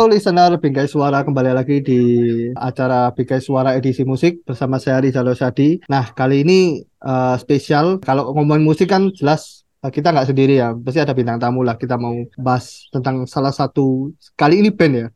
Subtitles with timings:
[0.00, 2.00] Halo listener Bingkai Suara kembali lagi di
[2.56, 5.76] acara Bingkai Suara edisi musik bersama saya Rizal Sadi.
[5.92, 10.72] Nah kali ini uh, spesial kalau ngomongin musik kan jelas uh, kita nggak sendiri ya,
[10.72, 11.76] pasti ada bintang tamu lah.
[11.76, 14.08] Kita mau bahas tentang salah satu
[14.40, 15.06] kali ini band ya,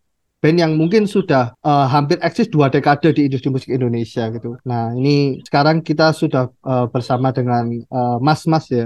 [0.45, 4.61] band yang mungkin sudah uh, hampir eksis dua dekade di industri musik Indonesia gitu.
[4.69, 8.85] Nah ini sekarang kita sudah uh, bersama dengan uh, mas-mas ya.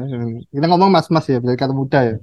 [0.54, 2.16] Kita ngomong mas-mas ya, berarti kata muda ya.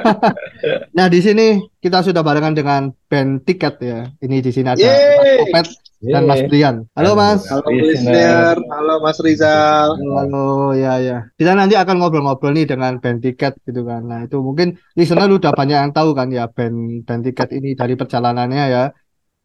[0.96, 4.06] nah di sini kita sudah barengan dengan band Tiket ya.
[4.22, 5.66] Ini di sini ada Mas Opet
[5.98, 6.86] dan Mas Brian.
[6.94, 7.42] Halo Mas.
[7.50, 8.54] Halo listener.
[8.54, 9.98] Halo Mas Rizal.
[9.98, 11.18] Halo, halo ya ya.
[11.34, 14.06] Kita nanti akan ngobrol-ngobrol nih dengan band Tiket gitu kan.
[14.06, 17.98] Nah itu mungkin listener udah banyak yang tahu kan ya band band Tiket ini dari
[17.98, 18.84] perjalanannya ya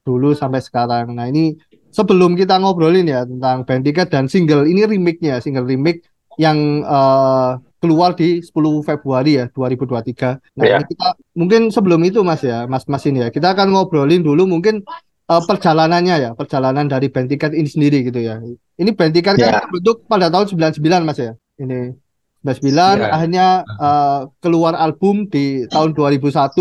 [0.05, 1.17] dulu sampai sekarang.
[1.17, 1.57] Nah ini
[1.89, 6.05] sebelum kita ngobrolin ya tentang band Tiket dan single ini remake-nya, single remake
[6.37, 10.57] yang uh, keluar di 10 Februari ya 2023.
[10.57, 10.81] Nah, yeah.
[10.81, 13.29] kita mungkin sebelum itu Mas ya, Mas Mas ini ya.
[13.29, 14.81] Kita akan ngobrolin dulu mungkin
[15.29, 18.41] uh, perjalanannya ya, perjalanan dari band tiket ini sendiri gitu ya.
[18.81, 19.61] Ini band tiket yeah.
[19.61, 20.49] kan terbentuk pada tahun
[20.81, 21.33] 99 Mas ya.
[21.61, 21.93] Ini
[22.41, 23.09] 99 yeah.
[23.13, 23.47] akhirnya
[23.77, 26.57] uh, keluar album di tahun 2001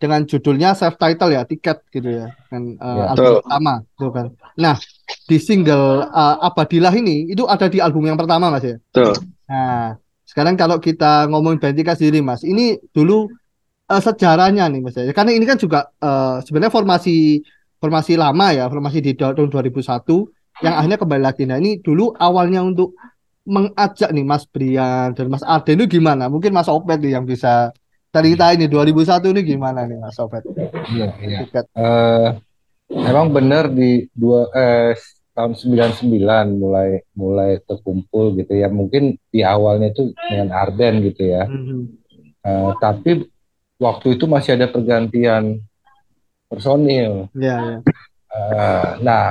[0.00, 2.32] dengan judulnya self title ya, tiket gitu ya.
[2.48, 4.26] Kan uh, yeah, album pertama gitu kan.
[4.56, 4.80] Nah,
[5.24, 8.76] di single uh, Abadilah ini itu ada di album yang pertama Mas ya.
[8.92, 9.16] Betul.
[9.48, 13.28] Nah, sekarang kalau kita ngomongin band tiket sendiri Mas, ini dulu
[13.88, 15.12] uh, sejarahnya nih Mas ya.
[15.12, 17.40] Karena ini kan juga uh, sebenarnya formasi
[17.80, 21.44] formasi lama ya, formasi di tahun 2001 yang akhirnya kembali lagi.
[21.44, 22.96] Nah ini dulu awalnya untuk
[23.44, 26.32] mengajak nih Mas Brian dan Mas Arden itu gimana?
[26.32, 27.76] Mungkin Mas Opet nih yang bisa
[28.08, 30.46] cerita ini 2001 ini gimana nih Mas Opet?
[30.88, 31.38] Iya, iya.
[31.76, 32.40] Uh,
[32.90, 34.94] emang benar di dua eh,
[35.34, 38.70] tahun 99 mulai mulai terkumpul gitu ya.
[38.70, 41.44] Mungkin di awalnya itu dengan Arden gitu ya.
[41.50, 41.80] Mm -hmm.
[42.46, 43.26] uh, tapi
[43.82, 45.58] waktu itu masih ada pergantian
[46.46, 47.26] personil.
[47.34, 47.76] Ya, ya.
[48.30, 49.26] Uh, nah,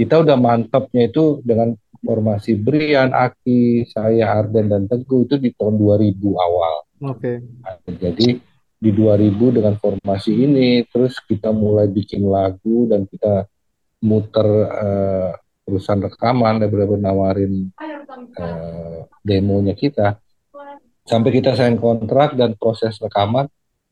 [0.00, 5.76] kita udah mantapnya itu dengan formasi Brian, Aki, saya, Arden, dan Teguh itu di tahun
[5.76, 6.74] 2000 awal.
[7.12, 7.20] Oke.
[7.20, 7.36] Okay.
[7.60, 8.28] Nah, jadi
[8.80, 13.44] di 2000 dengan formasi ini, terus kita mulai bikin lagu dan kita
[14.00, 15.30] muter uh,
[15.68, 17.68] perusahaan rekaman, dan benar-benar nawarin
[18.40, 20.16] uh, demonya kita.
[21.04, 23.44] Sampai kita sign kontrak dan proses rekaman,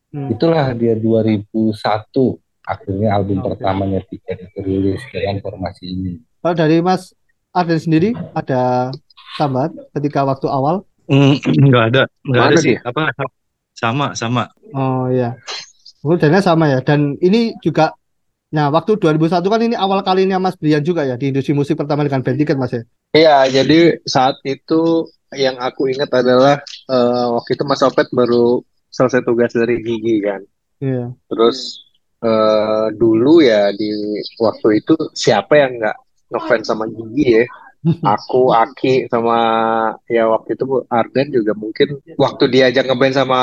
[0.09, 0.32] Hmm.
[0.32, 1.76] Itulah dia 2001
[2.65, 3.47] akhirnya album okay.
[3.53, 6.12] pertamanya Tiket itu rilis dengan formasi ini.
[6.41, 7.12] Kalau dari Mas
[7.53, 8.88] Arden sendiri ada
[9.37, 10.84] tambahan ketika waktu awal?
[11.09, 12.76] Mm, enggak ada, enggak ada sih.
[12.84, 13.09] Apa
[13.78, 14.50] sama sama.
[14.74, 15.38] Oh iya.
[16.02, 16.82] Kemudiannya sama ya.
[16.82, 17.94] Dan ini juga
[18.48, 22.00] Nah, waktu 2001 kan ini awal kalinya Mas Brian juga ya di industri musik pertama
[22.00, 22.82] dengan band tiket Mas ya?
[23.12, 25.04] Iya, jadi saat itu
[25.36, 26.56] yang aku ingat adalah
[26.88, 30.40] uh, waktu itu Mas Opet baru selesai tugas dari Gigi kan.
[30.80, 31.12] Yeah.
[31.28, 31.84] Terus
[32.24, 33.92] uh, dulu ya di
[34.40, 35.96] waktu itu siapa yang nggak
[36.32, 37.44] ngefans sama Gigi ya?
[37.86, 39.38] Aku, Aki, sama
[40.10, 43.40] ya waktu itu Arden juga mungkin waktu diajak ngeband sama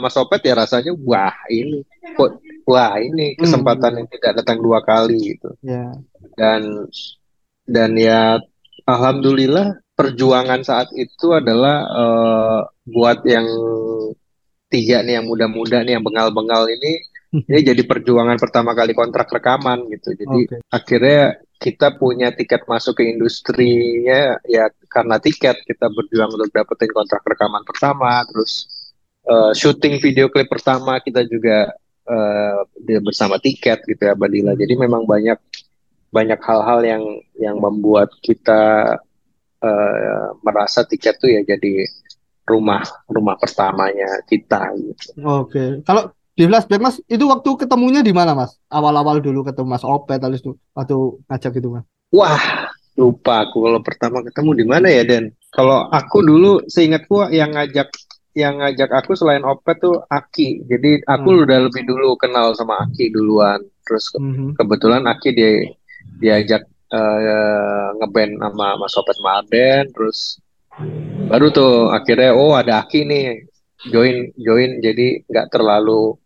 [0.00, 1.84] Mas Opet ya rasanya wah ini
[2.16, 3.98] kok wah ini kesempatan hmm.
[4.00, 5.52] yang tidak datang dua kali gitu.
[5.60, 6.00] Yeah.
[6.40, 6.88] Dan
[7.68, 8.40] dan ya
[8.88, 13.46] alhamdulillah perjuangan saat itu adalah uh, buat yang
[14.72, 16.98] tiga nih yang muda-muda nih yang bengal-bengal ini
[17.34, 20.14] ini jadi perjuangan pertama kali kontrak rekaman gitu.
[20.14, 20.60] Jadi okay.
[20.70, 21.22] akhirnya
[21.58, 27.66] kita punya tiket masuk ke industrinya ya karena tiket kita berjuang untuk dapetin kontrak rekaman
[27.66, 28.68] pertama, terus
[29.26, 31.74] uh, syuting video klip pertama kita juga
[32.06, 32.62] uh,
[33.02, 34.54] bersama tiket gitu ya Badila.
[34.54, 35.38] Jadi memang banyak
[36.14, 37.02] banyak hal-hal yang
[37.42, 38.94] yang membuat kita
[39.58, 41.90] uh, merasa tiket tuh ya jadi
[42.44, 45.06] rumah rumah pertamanya kita gitu.
[45.24, 45.82] Oke.
[45.82, 48.58] Kalau di flashback Mas, itu waktu ketemunya di mana Mas?
[48.66, 50.96] Awal-awal dulu ketemu Mas Opet terus itu waktu
[51.30, 51.84] ngajak gitu Mas.
[52.10, 55.30] Wah, lupa aku kalau pertama ketemu di mana ya Dan.
[55.54, 57.86] Kalau aku dulu seingatku yang ngajak
[58.34, 60.66] yang ngajak aku selain Opet tuh Aki.
[60.66, 61.42] Jadi aku hmm.
[61.46, 63.62] udah lebih dulu kenal sama Aki duluan.
[63.86, 64.58] Terus ke hmm.
[64.58, 65.52] kebetulan Aki dia
[66.18, 70.38] diajak uh, ngeband sama Mas Opet Marden terus
[71.30, 73.24] baru tuh akhirnya oh ada Aki nih
[73.90, 76.18] join join jadi nggak terlalu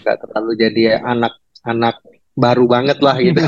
[0.00, 1.96] nggak terlalu jadi anak-anak
[2.36, 3.40] baru banget lah gitu.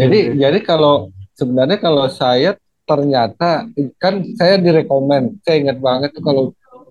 [0.00, 3.64] jadi jadi kalau sebenarnya kalau saya ternyata
[3.96, 6.44] kan saya direkomend, saya ingat banget tuh kalau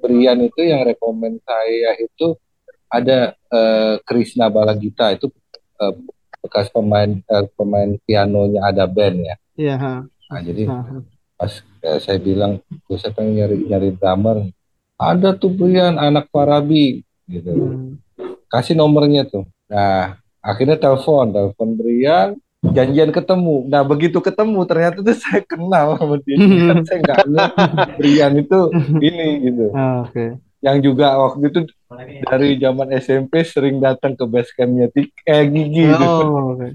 [0.03, 2.35] Brian itu yang rekomend saya itu
[2.91, 5.31] ada uh, Krishna Balagita itu
[5.79, 5.95] uh,
[6.43, 9.35] bekas pemain uh, pemain pianonya ada band ya.
[9.55, 9.75] Iya.
[10.03, 10.65] Nah, jadi
[11.37, 12.57] pas eh, saya bilang,
[12.89, 14.49] saya pengen nyari nyari drummer,
[15.05, 17.51] ada tuh Brian anak Farabi gitu.
[17.51, 17.91] Hmm.
[18.45, 19.43] kasih nomornya tuh.
[19.65, 23.65] Nah, akhirnya telepon, telepon Brian, janjian ketemu.
[23.65, 26.37] Nah, begitu ketemu ternyata tuh saya kenal sama dia.
[26.37, 27.51] Kan saya nggak lihat
[27.95, 28.59] Brian itu
[28.99, 29.65] ini gitu.
[29.73, 30.37] Ah, Oke.
[30.59, 31.59] Yang juga waktu itu
[32.23, 36.07] dari zaman SMP sering datang ke base campnya Tik- eh Gigi gitu.
[36.23, 36.67] Oh, oke.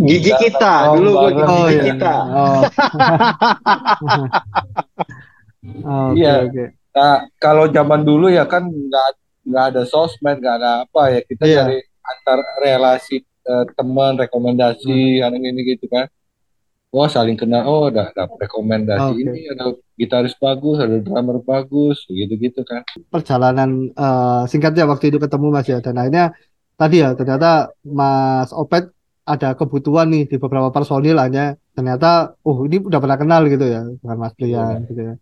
[0.00, 1.34] Gigi kita dulu gua bareng.
[1.34, 1.82] gigi Oh, iya.
[1.90, 2.14] kita.
[2.30, 2.62] Oh.
[6.08, 6.32] Oke, Iya.
[6.46, 6.64] oke.
[6.92, 9.08] Nah, kalau zaman dulu ya kan nggak
[9.48, 11.62] nggak ada sosmed, nggak ada apa ya kita Iya.
[11.64, 15.18] cari antar relasi eh, teman, rekomendasi, Hmm.
[15.18, 16.06] yang ini gitu kan.
[16.92, 19.18] Oh saling kenal, oh udah ada rekomendasi Oke.
[19.18, 22.84] ini, ada gitaris bagus, ada drummer bagus, gitu-gitu kan.
[23.10, 26.36] Perjalanan eh, singkatnya waktu itu ketemu Mas ya dan akhirnya
[26.78, 28.94] tadi ya ternyata Mas Opet
[29.26, 33.82] ada kebutuhan nih di beberapa personil hanya ternyata oh ini udah pernah kenal gitu ya
[33.88, 35.14] dengan Mas Brian gitu ya.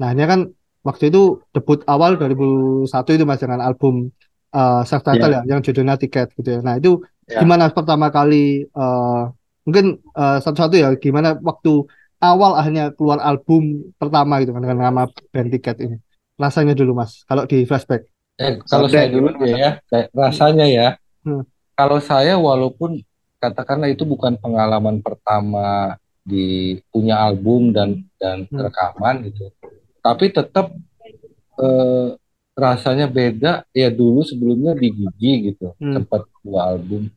[0.00, 0.40] Nah, ini kan
[0.86, 3.94] waktu itu debut awal 2001 itu Mas dengan album
[4.54, 6.60] eh, self title ya yang judulnya Tiket gitu ya.
[6.62, 7.42] Nah, itu Ya.
[7.42, 9.22] gimana pertama kali eh,
[9.66, 11.82] mungkin eh, satu-satu ya gimana waktu
[12.22, 15.02] awal akhirnya keluar album pertama gitu kan dengan nama
[15.34, 15.96] band Tiket ini.
[16.38, 18.06] Rasanya dulu Mas kalau di flashback.
[18.36, 20.88] Eh, kalau saya dulu ya, ya, rasanya ya,
[21.24, 21.42] Hmm.
[21.72, 23.00] kalau saya walaupun
[23.40, 28.60] katakanlah itu bukan pengalaman pertama di punya album dan dan Hmm.
[28.68, 29.48] rekaman gitu,
[30.06, 30.70] tapi tetap
[31.56, 32.08] eh,
[32.54, 33.64] rasanya beda.
[33.72, 35.98] Ya dulu sebelumnya di Gigi gitu, Hmm.
[35.98, 37.10] sempat dua album,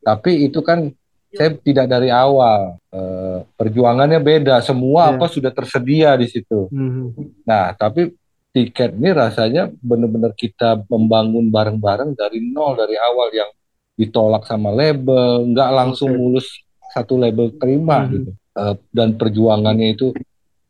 [0.00, 0.90] tapi itu kan
[1.28, 2.76] saya tidak dari awal.
[2.88, 5.12] Eh, perjuangannya beda, semua Iya.
[5.14, 6.66] apa sudah tersedia di situ.
[6.72, 7.44] Mhm.
[7.44, 8.10] Nah, tapi
[8.48, 13.50] tiket ini rasanya benar-benar kita membangun bareng-bareng dari nol dari awal yang
[13.94, 16.18] ditolak sama label, nggak langsung Oke.
[16.18, 16.48] mulus
[16.90, 18.10] satu label terima Mhm.
[18.10, 18.30] gitu.
[18.58, 20.10] Eh, dan perjuangannya itu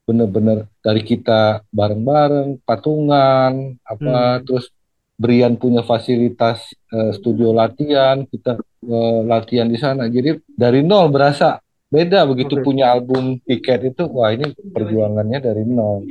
[0.09, 4.45] benar-benar dari kita bareng-bareng, patungan, apa Hmm.
[4.49, 4.73] terus
[5.19, 8.57] Brian punya fasilitas eh, studio latihan, kita
[8.89, 10.09] eh, latihan di sana.
[10.09, 11.61] Jadi dari nol berasa
[11.93, 12.65] beda begitu Oke.
[12.65, 16.09] punya album tiket itu, wah ini perjuangannya dari nol.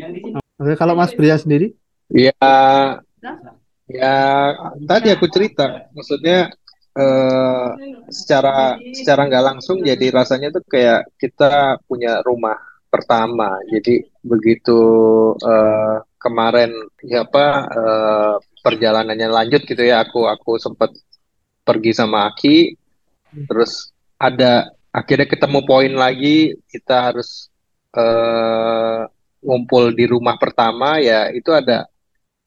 [0.61, 1.73] Oke, kalau Mas Brian sendiri?
[2.13, 2.35] Ya,
[3.89, 4.15] ya
[4.85, 6.51] tadi aku cerita, maksudnya
[6.93, 7.69] eh,
[8.11, 12.55] secara secara nggak langsung jadi rasanya tuh kayak kita punya rumah
[12.97, 13.61] pertama.
[13.69, 13.93] Jadi
[14.25, 14.79] begitu
[15.45, 16.71] eh, kemarin
[17.05, 18.35] ya apa eh,
[18.65, 20.91] perjalanannya lanjut gitu ya, aku aku sempat
[21.67, 22.73] pergi sama Aki,
[23.47, 27.53] terus ada akhirnya ketemu poin lagi kita harus
[27.93, 29.01] eh,
[29.45, 31.85] ngumpul di rumah pertama ya itu ada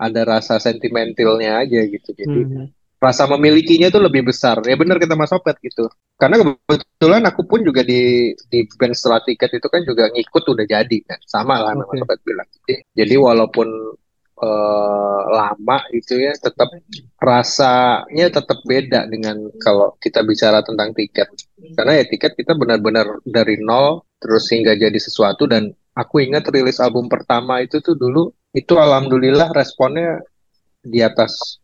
[0.01, 2.11] ada rasa sentimentalnya aja gitu.
[2.17, 2.65] Jadi Mhm.
[3.01, 4.61] Rasa memilikinya itu lebih besar.
[4.69, 5.89] Ya benar kata Mas Opet gitu.
[6.21, 10.67] Karena kebetulan aku pun juga di di band setelah tiket itu kan juga ngikut udah
[10.69, 11.19] jadi kan.
[11.25, 11.97] Sama lah Oke.
[11.97, 12.49] Mas Opet bilang.
[12.53, 13.69] Jadi, jadi walaupun
[14.41, 16.69] eh, lama itu ya tetap
[17.17, 21.33] rasanya tetap beda dengan kalau kita bicara tentang tiket.
[21.73, 26.77] Karena ya tiket kita benar-benar dari nol terus hingga jadi sesuatu dan aku ingat rilis
[26.85, 30.21] album pertama itu tuh dulu itu alhamdulillah responnya
[30.85, 31.60] di atas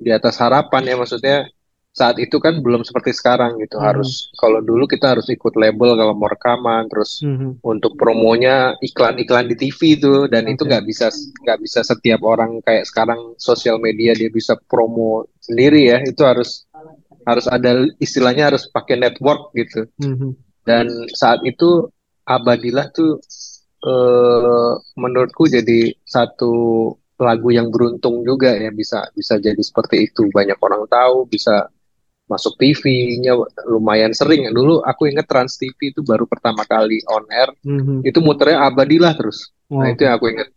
[0.00, 1.38] di atas harapan ya maksudnya
[1.90, 3.86] saat itu kan belum seperti sekarang gitu Hmm.
[3.90, 7.60] harus kalau dulu kita harus ikut label kalau mau rekaman terus Mhm.
[7.66, 10.70] untuk promonya iklan-iklan di TV itu dan itu Oke.
[10.70, 11.06] nggak bisa
[11.42, 16.62] nggak bisa setiap orang kayak sekarang sosial media dia bisa promo sendiri ya itu harus
[17.26, 20.30] harus ada istilahnya harus pakai network gitu Mhm.
[20.64, 21.90] dan saat itu
[22.22, 23.18] Abadilah tuh
[23.80, 26.52] eh, menurutku jadi satu
[27.20, 31.68] lagu yang beruntung juga ya bisa bisa jadi seperti itu banyak orang tahu bisa
[32.30, 33.34] masuk TV-nya
[33.66, 38.06] lumayan sering dulu aku inget Trans TV itu baru pertama kali on air Mhm.
[38.06, 39.98] itu muternya Abadilah terus nah Oke.
[39.98, 40.48] itu yang aku inget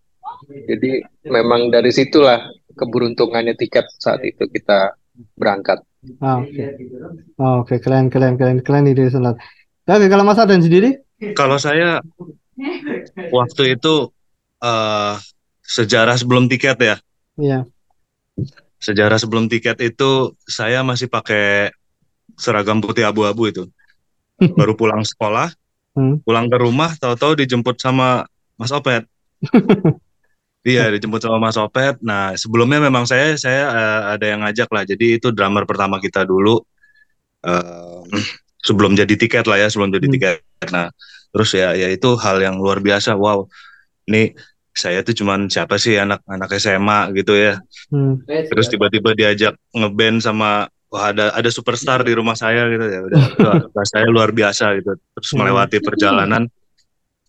[0.69, 0.91] jadi
[1.27, 2.39] memang dari situlah
[2.77, 4.95] keberuntungannya tiket saat itu kita
[5.37, 5.81] berangkat
[6.19, 6.67] Ah, Oke,
[7.39, 9.39] Oh, oke, keren, keren, keren, keren ide Sonat.
[9.87, 10.99] Oke, kalau Mas Ardan sendiri?
[11.31, 12.03] Kalau saya
[13.31, 14.11] waktu itu
[14.63, 15.13] eh,
[15.63, 16.95] sejarah sebelum tiket ya.
[17.39, 17.59] Iya.
[18.83, 21.71] Sejarah sebelum tiket itu saya masih pakai
[22.35, 23.63] seragam putih abu-abu itu.
[24.59, 25.49] Baru pulang sekolah,
[25.93, 26.17] Hmm.
[26.25, 28.25] pulang ke rumah, tahu-tahu dijemput sama
[28.57, 29.05] Mas Opet.
[30.63, 31.99] Iya, dijemput sama Mas Opet.
[31.99, 34.87] Nah, sebelumnya memang saya saya eh, ada yang ngajak lah.
[34.87, 36.63] Jadi itu drummer pertama kita dulu.
[37.43, 37.99] Eh,
[38.67, 40.13] sebelum jadi tiket lah ya, sebelum jadi Hmm.
[40.15, 40.35] tiket.
[40.71, 40.87] Nah,
[41.35, 43.11] terus ya ya itu hal yang luar biasa.
[43.19, 43.51] Wow.
[44.07, 44.31] Ini
[44.73, 47.61] saya tuh cuman siapa sih anak-anak SMA gitu ya.
[47.93, 48.17] Hmm.
[48.25, 52.99] Terus tiba-tiba diajak ngeband sama wah ada ada superstar di rumah saya gitu ya.
[53.05, 53.21] Udah
[53.77, 54.97] rasanya luar biasa gitu.
[54.97, 55.39] Terus Hmm.
[55.45, 56.43] melewati perjalanan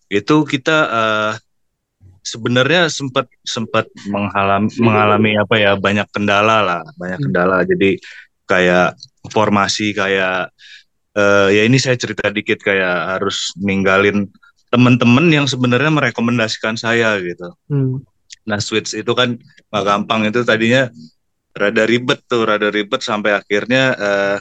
[0.09, 1.33] itu kita eh,
[2.21, 7.25] sebenarnya sempat sempat mengalami mengalami apa ya banyak kendala lah, banyak Hmm.
[7.29, 7.57] kendala.
[7.61, 8.01] Jadi
[8.45, 8.97] kayak
[9.29, 10.49] formasi kayak
[11.13, 14.29] eh, ya ini saya cerita dikit kayak harus ninggalin
[14.69, 17.53] teman-teman yang sebenarnya merekomendasikan saya gitu.
[17.69, 18.01] Hmm.
[18.45, 19.37] Nah switch itu kan
[19.71, 20.89] nggak gampang itu tadinya
[21.55, 24.37] rada ribet tuh, rada ribet sampai akhirnya eh,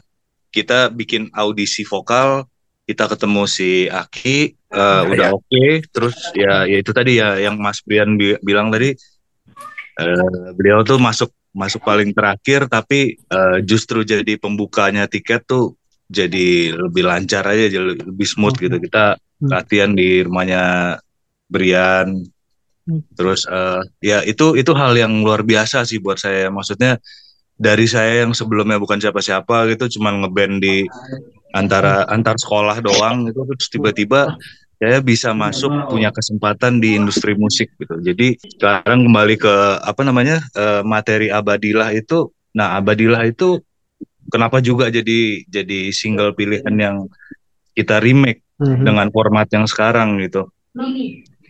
[0.50, 2.46] kita bikin audisi vokal,
[2.84, 7.80] kita ketemu si Aki, eh, udah oke, terus ya ya itu tadi ya yang Mas
[7.82, 8.92] Brian bi- bilang tadi,
[9.98, 16.74] eh, beliau tuh masuk masuk paling terakhir, tapi eh, justru jadi pembukanya tiket tuh jadi
[16.76, 18.76] lebih lancar aja, jadi lebih smooth gitu.
[18.78, 19.50] Kita Hmm.
[19.50, 20.96] latihan di rumahnya
[21.50, 22.22] Brian,
[22.84, 23.00] Hmm.
[23.16, 26.52] Terus eh, ya itu itu hal yang luar biasa sih buat saya.
[26.52, 27.00] Maksudnya
[27.56, 30.84] dari saya yang sebelumnya bukan siapa-siapa gitu, cuman ngeband di
[31.56, 34.36] antara antar sekolah doang gitu, terus tiba-tiba
[34.76, 37.94] saya bisa masuk punya kesempatan di industri musik gitu.
[38.04, 42.28] Jadi sekarang kembali ke apa namanya eh, materi Abadilah itu.
[42.52, 43.64] Nah Abadilah itu
[44.28, 46.96] kenapa juga jadi jadi single pilihan yang
[47.74, 48.86] kita remake Mhm.
[48.86, 50.46] dengan format yang sekarang gitu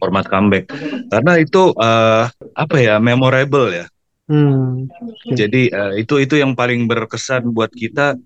[0.01, 0.73] format comeback
[1.09, 3.87] karena itu eh, apa ya memorable ya
[4.25, 4.89] Hmm.
[5.29, 8.17] jadi eh, itu itu yang paling berkesan buat kita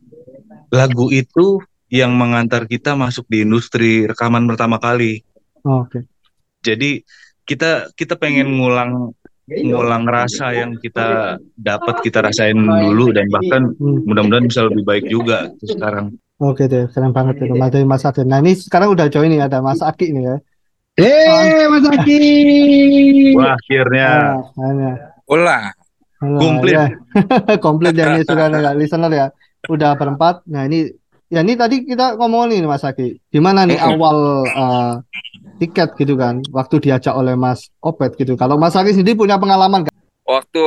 [0.71, 1.59] lagu itu
[1.91, 5.27] yang mengantar kita masuk di industri rekaman pertama kali
[5.67, 6.07] Oke.
[6.63, 7.03] jadi
[7.43, 9.11] kita kita pengen ngulang
[9.49, 11.07] ngulang rasa yang kita
[11.55, 14.05] dapat kita rasain dulu dan bahkan Hmm.
[14.05, 17.51] mudah-mudahan bisa lebih baik juga sekarang Oke deh, keren banget ya.
[17.51, 18.31] Mas Mas Aden.
[18.31, 20.37] Nah ini sekarang udah join nih ada Mas Aki nih ya.
[20.95, 22.21] Eh, Mas Aki.
[23.35, 24.11] wah akhirnya
[24.55, 24.91] hanya.
[25.27, 25.75] Ulah,
[26.19, 26.75] Nah, Komplit.
[26.75, 26.87] ya.
[27.65, 29.27] Komplit ya ini sudah ada listener ya.
[29.67, 30.47] Udah berempat.
[30.47, 30.91] Nah ini
[31.27, 33.19] ya ini tadi kita ngomong nih Mas Aki.
[33.31, 34.93] Gimana nih awal eh,
[35.59, 36.41] tiket gitu kan?
[36.49, 38.35] Waktu diajak oleh Mas Opet gitu.
[38.35, 39.95] Kalau Mas Aki sendiri punya pengalaman kan?
[40.23, 40.65] waktu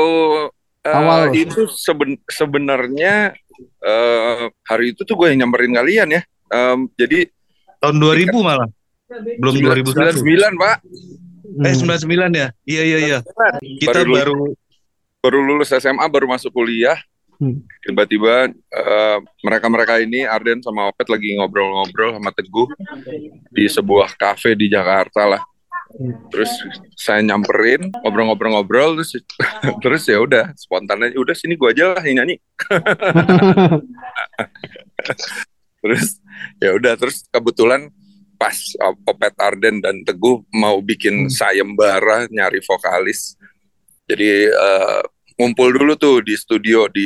[0.81, 1.31] eh, Awal.
[1.31, 3.31] itu seben- sebenarnya
[3.79, 6.21] eh, hari itu tuh gue yang nyamperin kalian ya.
[6.49, 7.29] Em, jadi
[7.77, 8.67] tahun 2000 malah
[9.37, 10.75] belum 2001 99 Pak.
[11.61, 11.99] eh Hmm.
[11.99, 13.17] 99 ya iya iya iya
[13.77, 14.33] kita Baru baru
[15.19, 16.97] baru lulus SMA baru masuk kuliah.
[17.81, 22.69] Tiba-tiba eh, mereka-mereka ini Arden sama Opet lagi ngobrol-ngobrol sama Teguh
[23.49, 25.43] di sebuah kafe di Jakarta lah
[25.91, 26.15] Hmm.
[26.31, 26.47] terus
[26.95, 29.11] saya nyamperin ngobrol-ngobrol-ngobrol terus
[29.83, 32.39] terus ya udah spontan aja udah sini gua aja lah yang nyanyi
[35.83, 36.23] terus
[36.63, 37.91] ya udah terus kebetulan
[38.39, 41.33] pas uh, Opet Arden dan Teguh mau bikin Hmm.
[41.33, 43.35] sayembara nyari vokalis
[44.07, 45.01] jadi eh,
[45.41, 47.05] ngumpul dulu tuh di studio di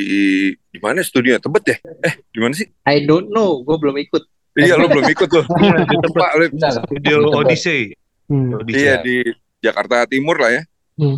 [0.51, 4.24] di mana studio Tebet ya eh di mana sih I don't know, gue belum ikut.
[4.54, 6.27] iya lo belum ikut tuh Iya, di Tebet.
[6.34, 6.46] Lu.
[6.51, 6.72] Benar.
[6.82, 7.82] studio Odyssey
[8.25, 8.58] Hmm.
[8.58, 9.22] Odyssey iya di
[9.60, 10.63] Jakarta Timur lah ya
[10.96, 11.15] Hmm.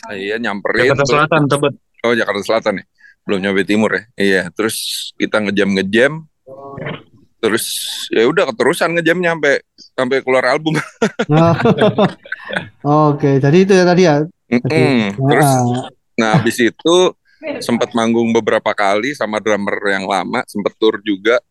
[0.00, 2.84] Nah, iya nyamperin Jakarta Selatan Tebet oh Jakarta Selatan ya
[3.22, 4.76] belum nyampe Timur ya iya terus
[5.14, 6.12] kita ngejam ngejam
[7.38, 7.64] terus
[8.08, 10.76] ya udah keterusan ngejam nyampe sampai keluar album
[11.26, 11.56] Nah.
[13.08, 14.20] Oke, jadi itu ya tadi ya.
[14.44, 15.16] Mm-mm.
[15.16, 15.50] terus
[16.14, 16.96] Nah, Nah, habis itu
[17.60, 21.42] sempat manggung beberapa kali sama drummer yang lama, sempat tour juga.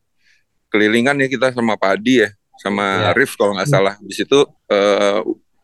[0.67, 3.12] Kelilingan ya kita sama Padi ya, sama Ya.
[3.13, 3.93] Rif kalau nggak salah.
[4.00, 5.20] Habis itu eh,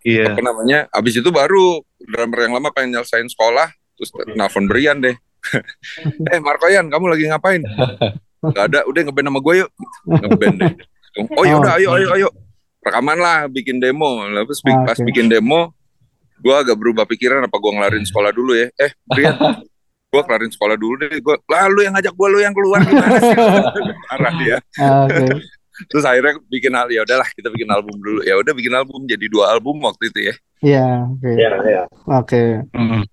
[0.06, 0.80] iya apa namanya?
[0.94, 5.18] Habis itu baru drummer yang lama pengen nyelesain sekolah, terus nelfon Brian deh.
[6.32, 7.64] eh Markoyan, kamu lagi ngapain?
[8.40, 9.70] Gak ada, udah ngeband sama gue yuk.
[10.06, 10.74] Ngeband deh.
[11.36, 12.30] Oh ya udah, ayo ayo ayo.
[12.86, 14.24] Rekaman lah, bikin demo.
[14.24, 15.10] Lalu Ah, pas oke.
[15.10, 15.74] bikin demo,
[16.40, 18.68] gue agak berubah pikiran apa gue ngelarin sekolah dulu ya.
[18.80, 19.36] Eh, Brian,
[20.12, 21.20] gue kelarin sekolah dulu deh.
[21.20, 23.36] Gue, lalu yang ngajak gue lu yang keluar gimana sih?
[24.10, 24.58] Marah dia.
[25.06, 25.26] oke.
[25.88, 28.20] Terus akhirnya bikin hal ya udahlah kita bikin album dulu.
[28.28, 30.36] Ya udah bikin album jadi dua album waktu itu ya.
[30.60, 31.32] Iya, oke.
[31.40, 31.84] Ya, ya.
[32.04, 32.44] Oke.
[32.76, 33.04] Mm-mm.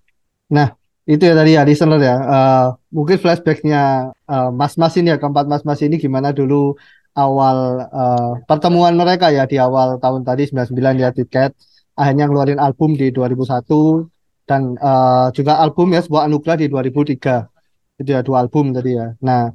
[1.07, 2.15] Itu ya tadi ya listener ya.
[2.19, 6.75] Eh, mungkin flashbacknya eh, mas-mas ini ya keempat mas-mas ini gimana dulu
[7.15, 11.55] awal eh, pertemuan mereka ya di awal tahun tadi 99 ya tiket
[11.97, 14.05] akhirnya ngeluarin album di 2001
[14.47, 17.49] dan eh, juga album ya sebuah anugerah di 2003
[17.97, 19.17] itu ya dua album tadi ya.
[19.25, 19.49] Nah,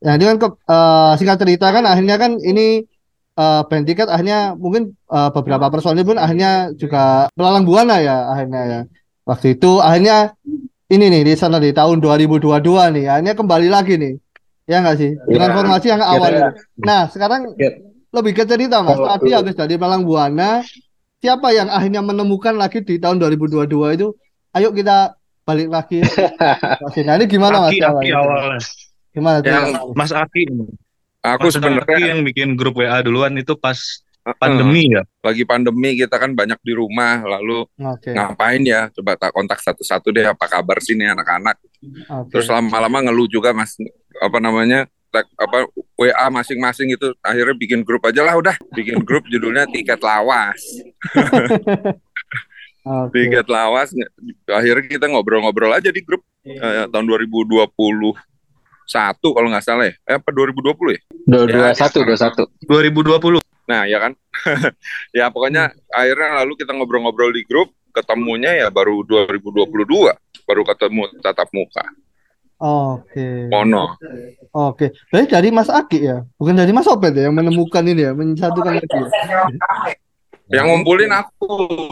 [0.00, 2.86] nah ini kan ke, eh, singkat cerita kan akhirnya kan ini
[3.36, 8.62] eh, band tiket akhirnya mungkin eh, beberapa personil pun akhirnya juga melalang buana ya akhirnya
[8.64, 8.80] ya.
[9.26, 10.32] Waktu itu akhirnya
[10.90, 14.14] ini nih di sana di tahun 2022 nih akhirnya kembali lagi nih
[14.70, 15.54] ya nggak sih dengan Ya.
[15.58, 16.38] formasi yang awal Ya.
[16.38, 16.48] itu.
[16.86, 17.70] Nah sekarang Ya.
[18.10, 20.62] lebih ke cerita mas tadi habis dari Malang Buana
[21.20, 24.08] siapa yang akhirnya menemukan lagi di tahun 2022 itu?
[24.56, 26.00] Ayo kita balik lagi.
[27.06, 28.60] Nah ini gimana mas Aki Aki awalnya?
[29.10, 29.50] gimana tuh?
[29.50, 30.42] Yang Mas Aki
[31.20, 33.76] aku Mas Aki sebenarnya yang bikin grup WA duluan itu pas
[34.40, 35.02] pandemi ya?
[35.20, 38.10] Lagi pandemi kita kan banyak di rumah lalu oke.
[38.10, 38.88] ngapain ya?
[38.94, 41.56] Coba tak kontak satu-satu deh apa kabar sih nih anak-anak?
[42.08, 42.30] Oke.
[42.32, 43.76] Terus lama-lama ngeluh juga mas,
[44.20, 45.66] apa namanya, apa
[45.98, 50.58] WA masing-masing itu akhirnya bikin grup aja lah udah, bikin grup judulnya tiket lawas,
[52.86, 53.12] Oke.
[53.12, 53.92] tiket lawas.
[54.48, 57.68] Akhirnya kita ngobrol-ngobrol aja di grup eh, tahun 2021
[59.20, 61.00] kalau nggak salah ya, eh, apa 2020 ya?
[61.28, 61.74] Dua Ya, dua ya.
[61.76, 62.42] satu dua satu.
[62.66, 63.38] 2020.
[63.70, 64.12] Nah ya kan,
[65.18, 70.10] ya pokoknya akhirnya lalu kita ngobrol-ngobrol di grup, ketemunya ya baru 2022,
[70.42, 71.84] baru ketemu tatap muka,
[72.60, 73.48] Oke.
[73.48, 73.96] mono.
[74.52, 74.92] Oke.
[75.08, 78.76] Berarti dari Mas Aki ya, bukan dari Mas Opet ya yang menemukan ini ya, menyatukan
[78.76, 78.84] lagi.
[78.92, 79.08] ya?
[80.50, 81.46] Yang ngumpulin aku,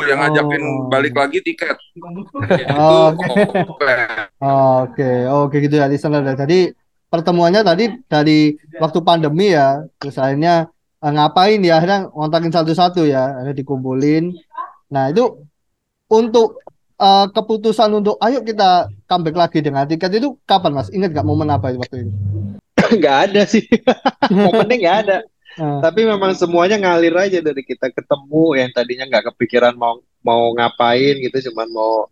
[0.05, 0.91] yang ngajakin Oh.
[0.91, 1.79] balik lagi tiket.
[2.75, 3.31] Oke.
[4.43, 6.21] Oke, oke gitu ya listener.
[6.35, 6.69] Tadi
[7.09, 11.79] pertemuannya tadi dari waktu pandemi ya, terus akhirnya eh, ngapain ya?
[11.79, 14.35] Akhirnya ngontakin satu-satu ya, akhirnya dikumpulin.
[14.91, 15.49] Nah itu
[16.11, 16.61] untuk
[16.99, 20.93] eh, keputusan untuk ayo kita comeback lagi dengan tiket itu kapan Mas?
[20.93, 22.12] Ingat gak momen apa itu waktu itu?
[23.00, 23.65] Nggak ada sih.
[24.47, 25.19] Momennya nggak ada.
[25.59, 30.55] Eh, Tapi memang semuanya ngalir aja dari kita ketemu yang tadinya nggak kepikiran mau mau
[30.55, 32.07] ngapain gitu, cuman mau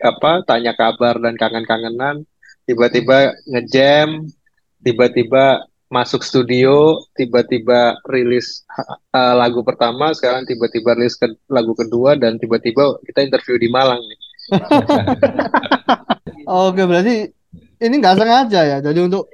[0.00, 2.26] apa tanya kabar dan kangen-kangenan.
[2.68, 4.28] Tiba-tiba ngejam,
[4.84, 8.62] tiba-tiba masuk studio, tiba-tiba rilis
[9.10, 13.98] uh, lagu pertama, sekarang tiba-tiba rilis ke lagu kedua dan tiba-tiba kita interview di Malang
[13.98, 14.18] nih.
[16.46, 17.14] Oke, berarti
[17.80, 18.78] ini nggak sengaja ya.
[18.80, 19.30] Jadi untuk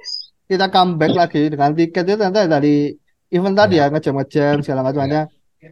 [0.47, 2.95] kita comeback lagi dengan tiket itu ternyata dari
[3.27, 5.27] event tadi ya ngejam-ngejam segala macamnya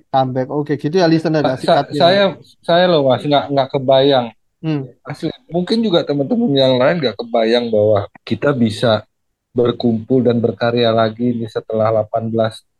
[0.10, 0.48] comeback.
[0.50, 1.96] Oke, gitu ya listener ya Sa- singkatnya.
[1.96, 2.24] saya
[2.60, 4.28] saya loh mas nggak nggak kebayang
[4.66, 4.90] Hmm.
[5.06, 9.06] asli mungkin juga teman-teman yang lain nggak kebayang bahwa kita bisa
[9.54, 12.34] berkumpul dan berkarya lagi nih setelah 18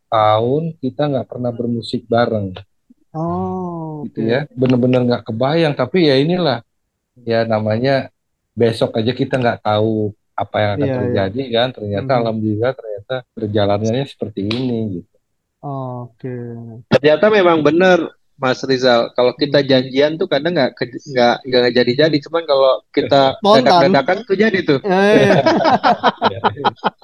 [0.10, 2.58] tahun kita nggak pernah bermusik bareng
[3.16, 4.32] Oh, gitu oke.
[4.32, 6.60] ya bener-bener nggak kebayang tapi ya inilah
[7.24, 8.12] ya namanya
[8.54, 11.00] besok aja kita nggak tahu apa yang akan Iya, iya.
[11.00, 12.20] terjadi kan ternyata Mhm.
[12.22, 15.14] alhamdulillah ternyata perjalanannya seperti ini gitu
[15.66, 16.30] Oke.
[16.94, 17.98] Ternyata memang benar
[18.36, 24.18] Mas Rizal, kalau kita janjian tuh kadang nggak nggak nggak jadi-jadi, cuman kalau kita dadak-dadakan
[24.28, 24.80] tuh jadi tuh.
[24.84, 25.40] Eh,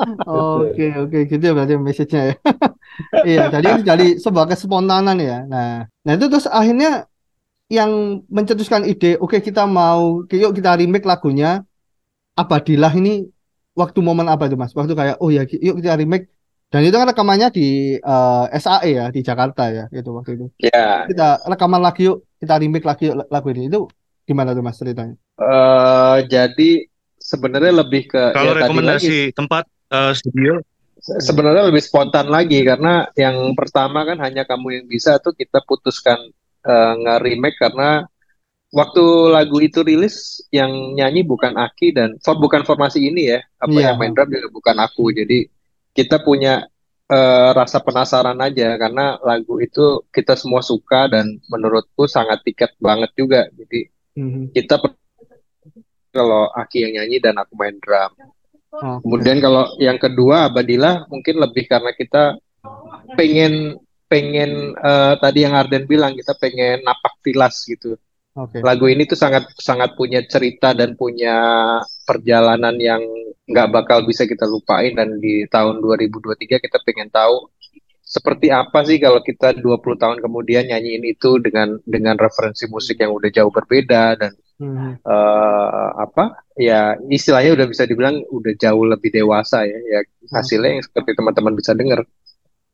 [0.27, 2.35] Oke, oke, gitu ya berarti message-nya ya.
[3.27, 5.47] Iya, jadi jadi sebuah kespontanan ya.
[5.47, 7.07] Nah, nah itu terus akhirnya
[7.71, 11.63] yang mencetuskan ide, oke kita mau, yuk kita remake lagunya
[12.35, 13.27] Abadilah ini
[13.75, 14.71] waktu momen apa itu Mas?
[14.75, 16.27] Waktu kayak, oh ya, yuk kita remake.
[16.71, 20.45] Dan itu kan rekamannya di eh, SAE ya, di Jakarta ya, gitu waktu itu.
[20.63, 23.67] Ya, Kita rekaman lagi yuk, kita remake lagi yuk lagu ini.
[23.67, 23.91] Itu
[24.23, 25.15] gimana tuh Mas ceritanya?
[25.41, 26.71] eh, jadi
[27.19, 30.53] sebenarnya lebih ke Kalau ya tadi lagi rekomendasi tempat eh, studio,
[31.01, 35.59] Se- sebenarnya lebih spontan lagi karena yang pertama kan hanya kamu yang bisa tuh kita
[35.65, 36.17] putuskan
[36.63, 38.05] eh, nge-remake karena
[38.71, 39.03] waktu
[39.35, 43.85] lagu itu rilis yang nyanyi bukan Aki dan for, bukan formasi ini ya apa Iya.
[43.91, 45.49] yang main drum juga bukan aku jadi
[45.91, 46.65] kita punya
[47.11, 53.11] eh, rasa penasaran aja karena lagu itu kita semua suka dan menurutku sangat tiket banget
[53.15, 54.51] juga jadi Mhm.
[54.51, 54.75] kita
[56.11, 58.11] kalau Aki yang nyanyi dan aku main drum
[58.71, 59.03] Oke.
[59.03, 62.39] Kemudian kalau yang kedua Abadilah mungkin lebih karena kita
[63.19, 63.75] pengen
[64.07, 67.99] pengen eh, tadi yang Arden bilang kita pengen napak tilas gitu.
[68.31, 68.63] Oke.
[68.63, 71.35] Lagu ini tuh sangat sangat punya cerita dan punya
[72.07, 73.03] perjalanan yang
[73.43, 77.51] nggak bakal bisa kita lupain dan di tahun 2023 kita pengen tahu
[77.99, 83.11] seperti apa sih kalau kita 20 tahun kemudian nyanyiin itu dengan dengan referensi musik yang
[83.11, 85.01] udah jauh berbeda dan Mhm.
[85.01, 90.83] eh apa ya istilahnya udah bisa dibilang udah jauh lebih dewasa ya ya hasilnya yang
[90.85, 92.05] seperti teman-teman bisa dengar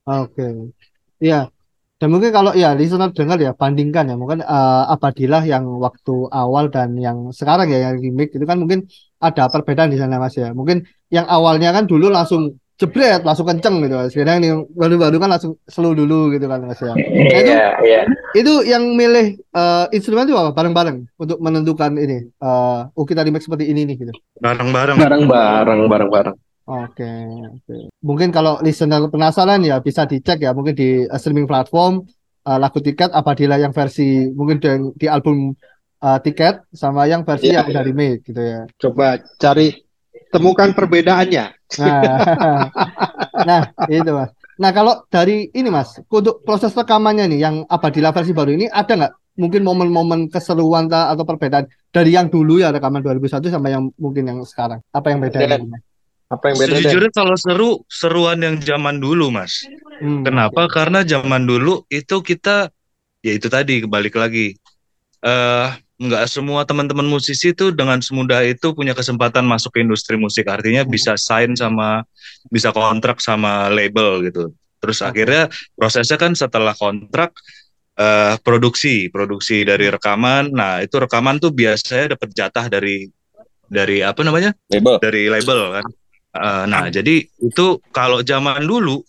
[0.04, 0.72] Oke.
[1.16, 1.48] Iya.
[1.98, 6.70] Dan mungkin kalau ya listener dengar ya bandingkan ya mungkin eh, Abadilah yang waktu awal
[6.70, 8.86] dan yang sekarang ya yang remake itu kan mungkin
[9.18, 10.54] ada perbedaan di sana Mas ya.
[10.54, 13.98] Mungkin yang awalnya kan dulu langsung jebret, langsung kenceng gitu.
[14.14, 16.94] Sekarang yang baru-baru kan langsung slow dulu gitu kan Mas ya.
[16.94, 18.00] Nah, itu iya
[18.38, 20.54] itu yang milih eh, instrumen itu apa?
[20.54, 22.30] Bareng-bareng untuk menentukan ini.
[22.30, 24.12] eh oh kita remake seperti ini nih gitu.
[24.38, 24.96] bareng-bareng.
[25.02, 26.36] bareng-bareng bareng-bareng
[26.68, 27.08] Oke,
[27.48, 27.76] oke.
[28.04, 32.04] Mungkin kalau listener penasaran ya bisa dicek ya mungkin di eh, streaming platform
[32.44, 34.68] eh, lagu tiket Abadilah yang versi mungkin di,
[35.00, 35.56] di album
[36.04, 38.60] eh, tiket sama yang versi Iya, yang udah remake gitu ya.
[38.76, 39.80] coba cari
[40.28, 42.16] temukan perbedaannya Nah,
[43.48, 44.30] nah itu mas.
[44.60, 48.92] Nah kalau dari ini mas, untuk proses rekamannya nih yang Abadilah versi baru ini ada
[48.92, 53.88] nggak mungkin momen-momen keseruan ta- atau perbedaan dari yang dulu ya rekaman 2001 sama yang
[53.96, 54.84] mungkin yang sekarang?
[54.92, 55.40] Apa yang beda?
[55.44, 55.87] Dan-
[56.28, 56.72] apa yang beda?
[56.76, 59.64] Sejujurnya kalau seru, seruan yang zaman dulu, Mas.
[59.98, 60.68] Hmm, Kenapa?
[60.68, 62.68] Karena zaman dulu itu kita,
[63.24, 64.56] ya itu tadi balik lagi.
[65.18, 70.46] eh nggak semua teman-teman musisi tuh dengan semudah itu punya kesempatan masuk ke industri musik.
[70.46, 72.06] Artinya bisa sign sama
[72.54, 74.54] bisa kontrak sama label gitu.
[74.78, 77.34] Terus akhirnya prosesnya kan setelah kontrak
[77.98, 80.54] eh, produksi, produksi dari rekaman.
[80.54, 83.10] Nah, itu rekaman tuh biasanya dapat jatah dari
[83.66, 84.54] dari apa namanya?
[84.70, 85.02] Label.
[85.02, 85.86] Dari label kan.
[86.38, 89.02] Eh, nah, jadi itu kalau zaman dulu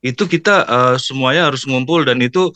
[0.00, 2.54] itu kita eh, semuanya harus ngumpul dan itu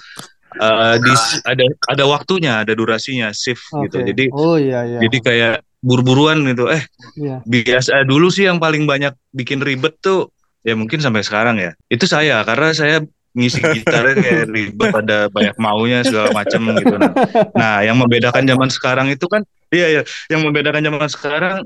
[0.57, 1.13] eh, di
[1.47, 4.01] ada ada waktunya, ada durasinya, shift gitu.
[4.03, 4.07] Oke.
[4.15, 4.99] Jadi Oh iya iya.
[5.03, 6.69] jadi kayak buru-buruan gitu.
[6.71, 6.83] Eh,
[7.19, 7.43] Iya.
[7.43, 10.31] biasa dulu sih yang paling banyak bikin ribet tuh
[10.63, 11.73] ya mungkin sampai sekarang ya.
[11.91, 12.97] Itu saya karena saya
[13.31, 16.95] ngisi gitarnya kayak ribet ada banyak maunya segala macam gitu.
[16.99, 17.13] Nah,
[17.55, 21.57] nah, yang membedakan zaman sekarang itu kan iya ya, yang membedakan zaman sekarang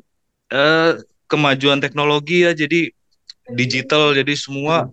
[0.52, 0.92] eh
[1.34, 2.94] kemajuan teknologi ya jadi
[3.50, 4.88] digital jadi semua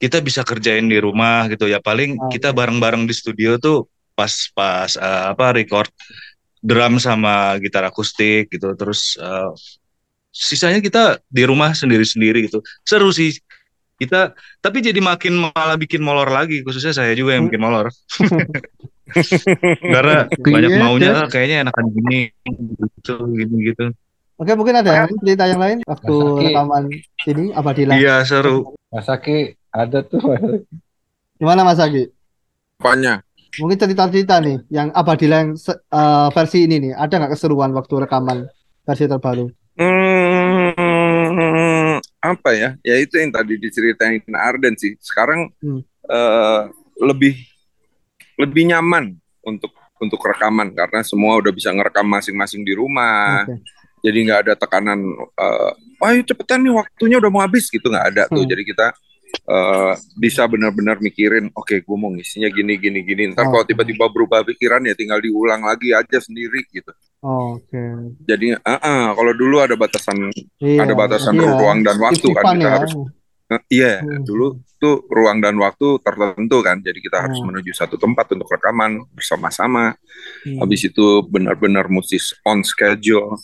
[0.00, 1.76] kita bisa kerjain di rumah gitu ya.
[1.76, 2.36] Paling Oke.
[2.40, 3.84] kita bareng-bareng di studio tuh
[4.16, 5.88] pas pas eh, apa record
[6.60, 8.72] drum sama gitar akustik gitu.
[8.76, 9.50] Terus eh,
[10.32, 12.64] sisanya kita di rumah sendiri-sendiri gitu.
[12.80, 13.36] Seru sih.
[14.00, 14.32] Kita
[14.64, 16.64] tapi jadi makin malah bikin molor lagi.
[16.64, 17.92] Khususnya saya juga yang bikin molor.
[19.84, 21.20] Karena banyak Iya, maunya iya.
[21.20, 22.18] "Ah, kayaknya enakan gini
[22.96, 23.84] gitu gini gitu
[24.40, 26.44] Oke, mungkin ada yang lain, cerita yang lain waktu Aki.
[26.48, 26.84] rekaman
[27.28, 27.96] ini Abadillah.
[28.00, 30.20] iya seru Mas Aki ada tuh
[31.36, 32.08] Gimana Mas Agi?
[32.80, 33.20] Apanya?
[33.60, 38.48] Mungkin cerita-cerita nih yang yang se- eh, versi ini nih, ada nggak keseruan waktu rekaman
[38.88, 39.52] versi terbaru?
[39.76, 40.80] Hmm,
[42.24, 42.80] apa ya?
[42.80, 44.96] Ya itu yang tadi diceritain Arden sih.
[45.04, 45.84] Sekarang Hmm.
[46.08, 46.62] eh,
[47.00, 47.36] lebih
[48.40, 53.44] lebih nyaman untuk untuk rekaman karena semua udah bisa ngerekam masing-masing di rumah.
[53.44, 53.60] Oke.
[54.00, 54.98] Jadi nggak ada tekanan.
[55.36, 58.40] eh Ayo cepetan nih waktunya udah mau habis gitu nggak ada tuh.
[58.40, 58.48] Hmm.
[58.48, 58.86] Jadi kita
[59.46, 63.22] eh, bisa benar-benar mikirin, oke, gue mau ngisinya gini gini gini.
[63.30, 63.70] Ntar kalau Oke.
[63.70, 66.90] tiba-tiba berubah pikiran ya tinggal diulang lagi aja sendiri gitu.
[67.20, 67.78] Oke.
[68.24, 71.46] Jadi, ah, ah, kalau dulu ada batasan Iya, ada batasan iya.
[71.46, 72.70] ruang dan waktu kan kita ya.
[72.74, 72.92] harus
[73.50, 74.22] eh, iya Hmm.
[74.22, 74.46] dulu
[74.78, 77.50] tuh ruang dan waktu tertentu kan jadi kita harus Hmm.
[77.50, 79.98] menuju satu tempat untuk rekaman bersama-sama
[80.42, 80.58] Hmm.
[80.58, 83.34] habis itu benar-benar mesti on schedule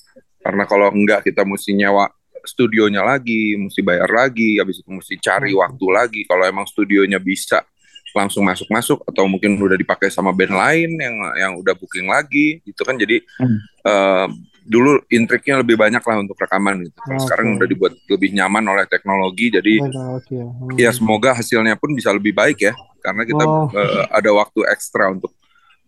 [0.47, 2.07] karena kalau enggak kita mesti nyewa
[2.41, 5.67] studionya lagi mesti bayar lagi habis itu mesti cari Hmm.
[5.67, 7.67] waktu lagi kalau emang studionya bisa
[8.15, 12.81] langsung masuk-masuk atau mungkin udah dipakai sama band lain yang yang udah booking lagi gitu
[12.81, 13.59] kan jadi Hmm.
[13.83, 14.27] eh,
[14.63, 17.23] dulu intriknya lebih banyak lah untuk rekaman gitu Kalau Oke.
[17.23, 20.39] sekarang udah dibuat lebih nyaman oleh teknologi jadi Oke, oke.
[20.39, 20.79] Hmm.
[20.79, 23.67] ya semoga hasilnya pun bisa lebih baik ya karena kita Oh.
[23.69, 25.35] eh, ada waktu ekstra untuk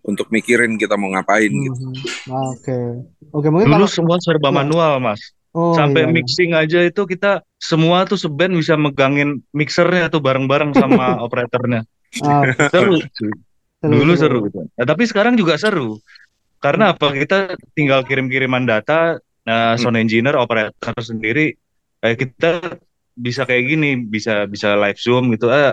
[0.09, 1.97] untuk mikirin kita mau ngapain Hmm, gitu hmm.
[2.51, 2.79] Oke.
[3.31, 4.57] Oke, mungkin dulu kalau semua serba Iya.
[4.59, 5.21] manual mas
[5.53, 6.15] oh sampai iya, iya.
[6.17, 11.85] mixing aja itu kita semua tuh seband bisa megangin mixernya tuh bareng-bareng sama operatornya
[12.25, 12.41] Ah,
[12.73, 13.33] seru seru,
[13.85, 14.21] dulu seru.
[14.21, 16.01] seru gitu nah, tapi sekarang juga seru
[16.59, 17.37] karena apa kita
[17.73, 19.81] tinggal kirim-kiriman data nah Hmm.
[19.81, 21.53] sound engineer operator sendiri
[21.99, 22.51] kayak kita
[23.13, 25.73] bisa kayak gini bisa bisa live zoom gitu eh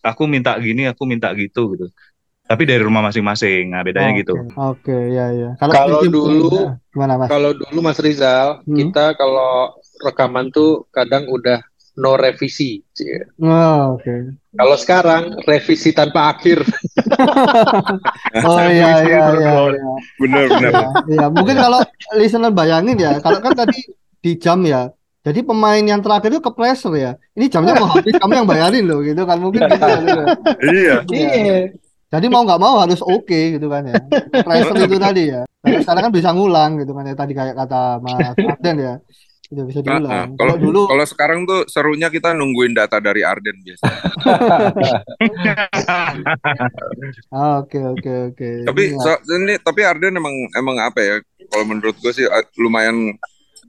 [0.00, 1.86] aku minta gini aku minta gitu gitu
[2.44, 5.50] tapi dari rumah masing-masing nah bedanya Oke, gitu Oke, ya ya.
[5.56, 7.28] Kalau dulu- gimana Mas?
[7.28, 8.76] Kalau dulu Mas Rizal, Hmm.
[8.76, 11.58] kita kalau rekaman tuh kadang udah
[11.94, 12.82] no revisi.
[13.38, 14.34] Oh, oke.
[14.50, 16.60] Kalau sekarang revisi tanpa akhir.
[18.44, 19.50] Oh iya iya iya.
[19.70, 19.94] iya.
[20.18, 21.26] bener bener Iya, iya.
[21.28, 21.80] Mungkin kalau
[22.12, 23.78] listener bayangin ya, kalau kan tadi
[24.20, 24.90] di jam ya.
[25.24, 27.16] Jadi pemain yang terakhir itu ke pressure ya.
[27.32, 29.40] Ini jamnya mau habis, kamu yang bayarin loh gitu kan.
[29.40, 29.96] Mungkin gitu ya.
[29.96, 30.26] gitu ya.
[30.60, 31.58] iya Iya.
[32.14, 33.98] Jadi mau nggak mau harus oke gitu kan ya.
[34.38, 35.42] Pressure itu tadi ya.
[35.58, 37.14] Kalau sekarang kan bisa ngulang gitu kan ya.
[37.14, 38.94] Tadi kayak kata Mas Arden ya.
[39.44, 39.92] Itu bisa Ah, ah.
[39.92, 40.10] diulang.
[40.10, 44.00] kalau Kalau dulu kalau sekarang tuh serunya kita nungguin data dari Arden biasanya
[47.28, 48.50] Ah, oke oke oke.
[48.64, 51.14] tapi Ini so- ini tapi Arden emang emang apa ya
[51.46, 52.24] kalau menurut gue sih
[52.56, 53.14] lumayan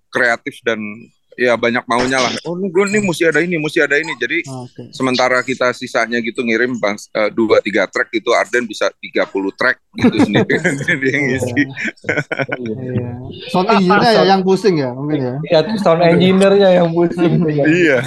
[0.10, 0.80] kreatif dan
[1.38, 4.56] ya banyak maunya lah oh gue nih mesti ada ini mesti ada ini jadi ya.
[4.58, 4.90] Oke.
[4.90, 9.78] sementara kita sisanya gitu ngirim bang- eh, dua tiga track gitu Arden bisa 30 track
[9.94, 10.56] gitu sendiri
[11.02, 11.62] dia yang ngisi
[12.56, 13.10] Iya.
[13.50, 15.36] Sound engineer ya yang pusing ya mungkin ya.
[15.46, 17.32] Iya tuh sound engineer-nya yang pusing.
[17.66, 18.00] iya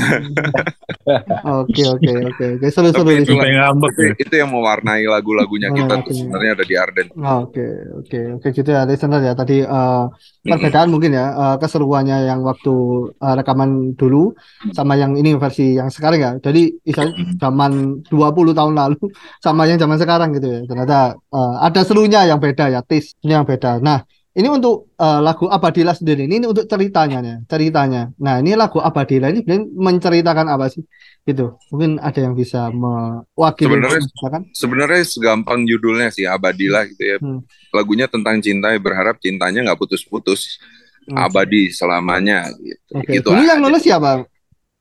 [1.59, 4.13] Oke oke oke oke seru seru Tapi di itulah- Sampai ngambek itu, ya.
[4.19, 6.13] itu yang mewarnai lagu-lagunya kita tuh Oke.
[6.15, 10.05] sebenarnya ada di Arden Oke oke oke gitu ya listener ya tadi eh,
[10.43, 12.75] perbedaan mungkin ya eh, keseruannya yang waktu
[13.19, 14.33] eh, rekaman dulu
[14.71, 16.33] sama yang ini versi yang sekarang ya.
[16.39, 18.99] Jadi istilah zaman 20 tahun lalu
[19.45, 20.61] sama yang zaman sekarang gitu ya.
[20.65, 23.79] Ternyata eh, ada serunya yang beda ya, taste yang beda.
[23.83, 24.03] Nah,
[24.33, 28.15] ini untuk eh, lagu Abadillah sendiri ini, ini untuk ceritanya nih, ceritanya.
[28.23, 29.43] Nah, ini lagu Abadillah ini
[29.75, 30.87] menceritakan apa sih?
[31.27, 31.45] Gitu.
[31.69, 34.41] Mungkin ada yang bisa mewakili Sebenarnya menceritakan.
[34.57, 37.17] sebenarnya segampang judulnya sih Abadilah gitu ya.
[37.21, 37.45] Hmm.
[37.69, 40.78] Lagunya tentang cinta berharap cintanya nggak putus-putus, Hmm.
[41.13, 42.81] Abadi selamanya gitu.
[42.97, 43.13] Oke.
[43.17, 44.25] Gitu Ini yang nulis siapa?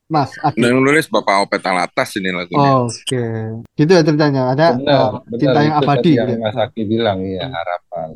[0.08, 0.56] Mas Aki.
[0.64, 2.80] Yang nulis Bapak Opet Alatas ini lagunya.
[2.80, 3.24] Oke.
[3.76, 4.42] Gitu ya ceritanya.
[4.56, 6.46] Ada Benar, eh, benar cinta yang abadi gitu yang ya.
[6.48, 8.08] Mas Aki bilang ya harapan.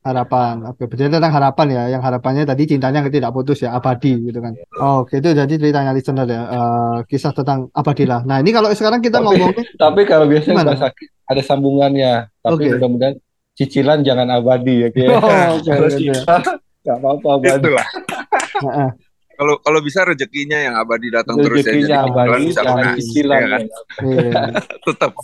[0.00, 0.54] Harapan.
[0.70, 1.82] Oke, berarti tentang harapan ya.
[1.92, 4.54] Yang harapannya tadi cintanya yang tidak putus ya, abadi gitu kan.
[4.80, 6.42] Oke, itu jadi ceritanya listener ya.
[6.46, 8.22] Eh, kisah tentang abadilah.
[8.24, 10.72] Nah, ini kalau sekarang kita Tapi- ngomongin Tapi kalau biasanya Gimana?
[10.72, 12.12] Mas Aki ada sambungannya.
[12.38, 12.66] Tapi Oke.
[12.78, 13.14] mudah-mudahan
[13.58, 14.88] cicilan jangan abadi ya.
[15.10, 17.58] Oh, oke, Kalau nggak apa-apa abadi.
[17.58, 17.86] Itulah.
[19.36, 21.68] Kalau kalau bisa rezekinya yang abadi datang terus ya.
[21.76, 22.96] Rezekinya abadi bisa jangan lunas.
[22.96, 23.36] cicilan.
[23.36, 23.62] ya kan?
[24.00, 24.42] Iya.
[24.88, 25.12] Tetap.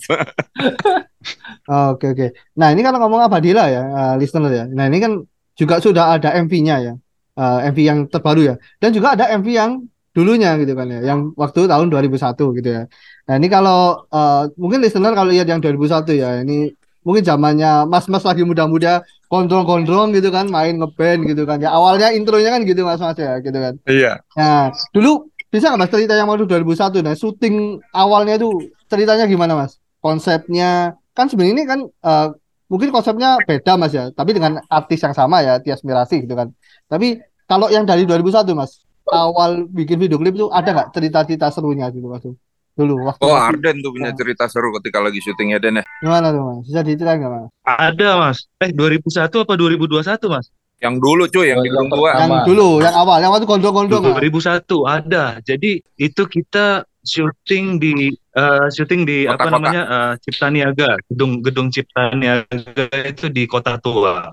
[1.96, 2.27] Oke oke.
[2.59, 4.64] Nah ini kalau ngomong Abadillah ya, eh, listener ya.
[4.68, 5.12] Nah ini kan
[5.55, 6.94] juga sudah ada MV-nya ya,
[7.33, 8.55] Eh, MV yang terbaru ya.
[8.77, 9.81] Dan juga ada MV yang
[10.12, 12.83] dulunya gitu kan ya, yang waktu tahun 2001 gitu ya.
[13.25, 16.68] Nah ini kalau eh, mungkin listener kalau lihat yang 2001 ya, ini
[17.03, 21.59] mungkin zamannya mas-mas lagi muda-muda, gondrong-gondrong gitu kan, main ngeband gitu kan.
[21.59, 23.75] Ya awalnya intronya kan gitu mas-mas ya, gitu kan.
[23.87, 24.23] Iya.
[24.38, 29.53] Nah dulu bisa nggak mas cerita yang waktu 2001 nah syuting awalnya tuh ceritanya gimana
[29.53, 32.29] mas konsepnya kan sebenarnya ini kan eh,
[32.73, 36.57] mungkin konsepnya beda mas ya tapi dengan artis yang sama ya Tias Mirasih gitu kan
[36.88, 38.81] tapi kalau yang dari 2001 mas
[39.12, 42.25] awal bikin video klip tuh ada nggak cerita-cerita serunya gitu mas
[42.73, 45.85] dulu waktu Oh Arden tuh punya cerita seru ketika lagi syutingnya Den ya.
[46.01, 48.39] gimana tuh mas bisa diceritain nggak mas Ada mas.
[48.59, 49.05] Eh 2001
[49.39, 50.47] apa 2021 mas?
[50.79, 52.11] Yang dulu cuy, yang di Yang gedung tua.
[52.11, 52.43] yang Sama.
[52.43, 54.19] dulu yang awal yang waktu gondrong-gondrong Mas.
[54.19, 55.25] 2001 ada.
[55.41, 56.67] Jadi itu kita
[56.99, 59.53] syuting di eh, syuting di apa Kota-kota.
[59.53, 64.27] namanya eh, Cipta Niaga, gedung gedung Cipta Niaga itu di Kota Tua.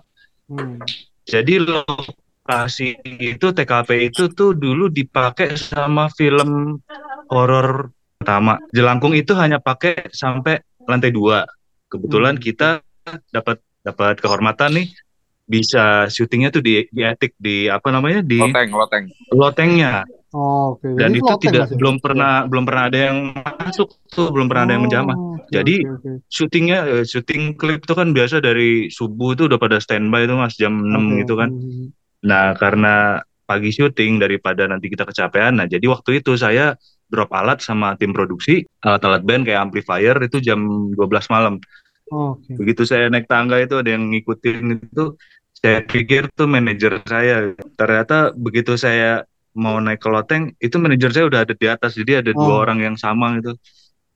[0.48, 0.82] Hmm.
[1.22, 6.82] Jadi lokasi itu TKP itu tuh dulu dipakai sama film
[7.30, 8.60] horor pertama.
[8.76, 11.48] Jelangkung itu hanya pakai sampai lantai dua.
[11.88, 12.44] Kebetulan Hmm.
[12.44, 12.70] kita
[13.32, 14.88] dapat dapat kehormatan nih
[15.50, 19.06] bisa syutingnya tuh di di etik di apa namanya di Loteng, loteng.
[19.34, 24.30] lotengnya Oh, oke dan Jadi itu tidak belum pernah belum pernah ada yang masuk tuh
[24.30, 25.18] belum pernah ada yang menjamah.
[25.18, 26.12] Oh, oke, Jadi, oke, oke.
[26.30, 30.54] Syutingnya eh, syuting klip tuh kan biasa dari subuh tuh udah pada standby tuh Mas
[30.54, 31.26] jam 6 Oke.
[31.26, 31.50] gitu kan.
[32.30, 35.58] Nah, karena pagi syuting daripada nanti kita kecapean.
[35.58, 36.78] Nah, jadi waktu itu saya
[37.10, 40.62] drop alat sama tim produksi, alat-alat band kayak amplifier itu jam
[40.94, 41.58] 12 malam.
[42.10, 42.54] Oke.
[42.58, 45.18] Begitu saya naik tangga itu ada yang ngikutin itu,
[45.54, 47.54] saya pikir tuh manajer saya.
[47.76, 51.98] Ternyata begitu saya mau naik ke loteng, itu manajer saya udah ada di atas.
[51.98, 52.62] Jadi ada dua Oh.
[52.64, 53.54] orang yang sama itu.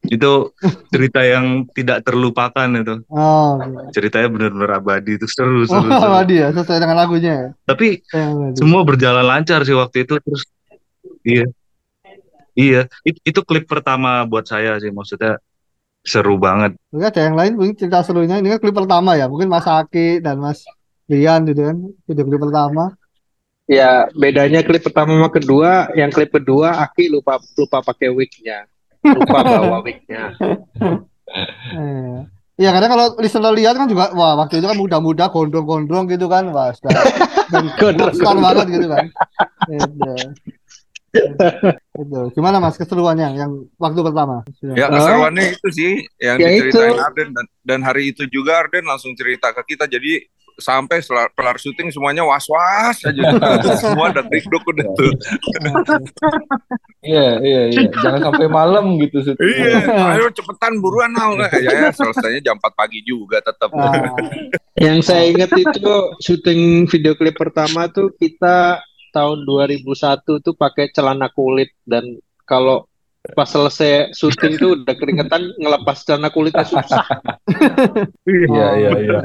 [0.03, 0.51] Itu
[0.91, 3.07] cerita yang tidak terlupakan itu.
[3.07, 3.95] Oh, oke.
[3.95, 5.95] Ceritanya benar-benar abadi itu seru, Oh, seru, seru.
[5.95, 7.47] Abadi ya, sesuai dengan lagunya ya.
[7.63, 8.57] Tapi Abadi.
[8.59, 10.43] semua berjalan lancar sih waktu itu terus
[11.23, 11.47] iya
[12.53, 15.37] iya It- itu klip pertama buat saya sih maksudnya
[16.03, 19.47] seru banget Mungkin ada yang lain mungkin cerita serunya ini kan klip pertama ya, mungkin
[19.49, 20.61] Mas Aki dan Mas
[21.07, 22.95] Rian gitu kan, video klip pertama.
[23.67, 28.67] Ya, bedanya klip pertama sama kedua, yang klip kedua Aki lupa lupa pakai wignya,
[29.03, 30.31] lupa bawa wignya.
[31.71, 32.19] Eh.
[32.53, 36.45] Iya, karena kalau listener lihat kan juga, wah waktu itu kan muda-muda, gondrong-gondrong gitu kan,
[36.53, 36.93] wah sudah
[37.97, 39.05] rockstar banget gitu kan.
[41.13, 42.19] Gitu.
[42.33, 44.41] Gimana Mas keseruannya yang waktu pertama?
[44.73, 46.99] Ya keseruannya itu sih yang Ya diceritain itu.
[46.99, 51.57] Arden dan, dan hari itu juga Arden langsung cerita ke kita jadi sampai setelah kelar
[51.57, 53.21] syuting semuanya was-was aja
[53.81, 55.09] semua udah dikduk udah tuh
[57.01, 57.83] Iya, iya, iya.
[57.91, 59.43] Jangan sampai malam gitu syuting.
[59.49, 59.81] iya
[60.13, 64.13] ayo cepetan buruan now ya, ya selesainya jam 4 pagi juga tetap Ah,
[64.77, 65.89] Yang saya ingat itu
[66.21, 68.77] syuting video klip pertama tuh kita
[69.13, 69.85] tahun 2001
[70.25, 72.17] tuh pakai celana kulit dan
[72.49, 72.89] kalau
[73.31, 77.07] pas selesai syuting tuh udah keringetan ngelepas celana kulitnya susah.
[78.23, 79.19] Iya, iya, iya.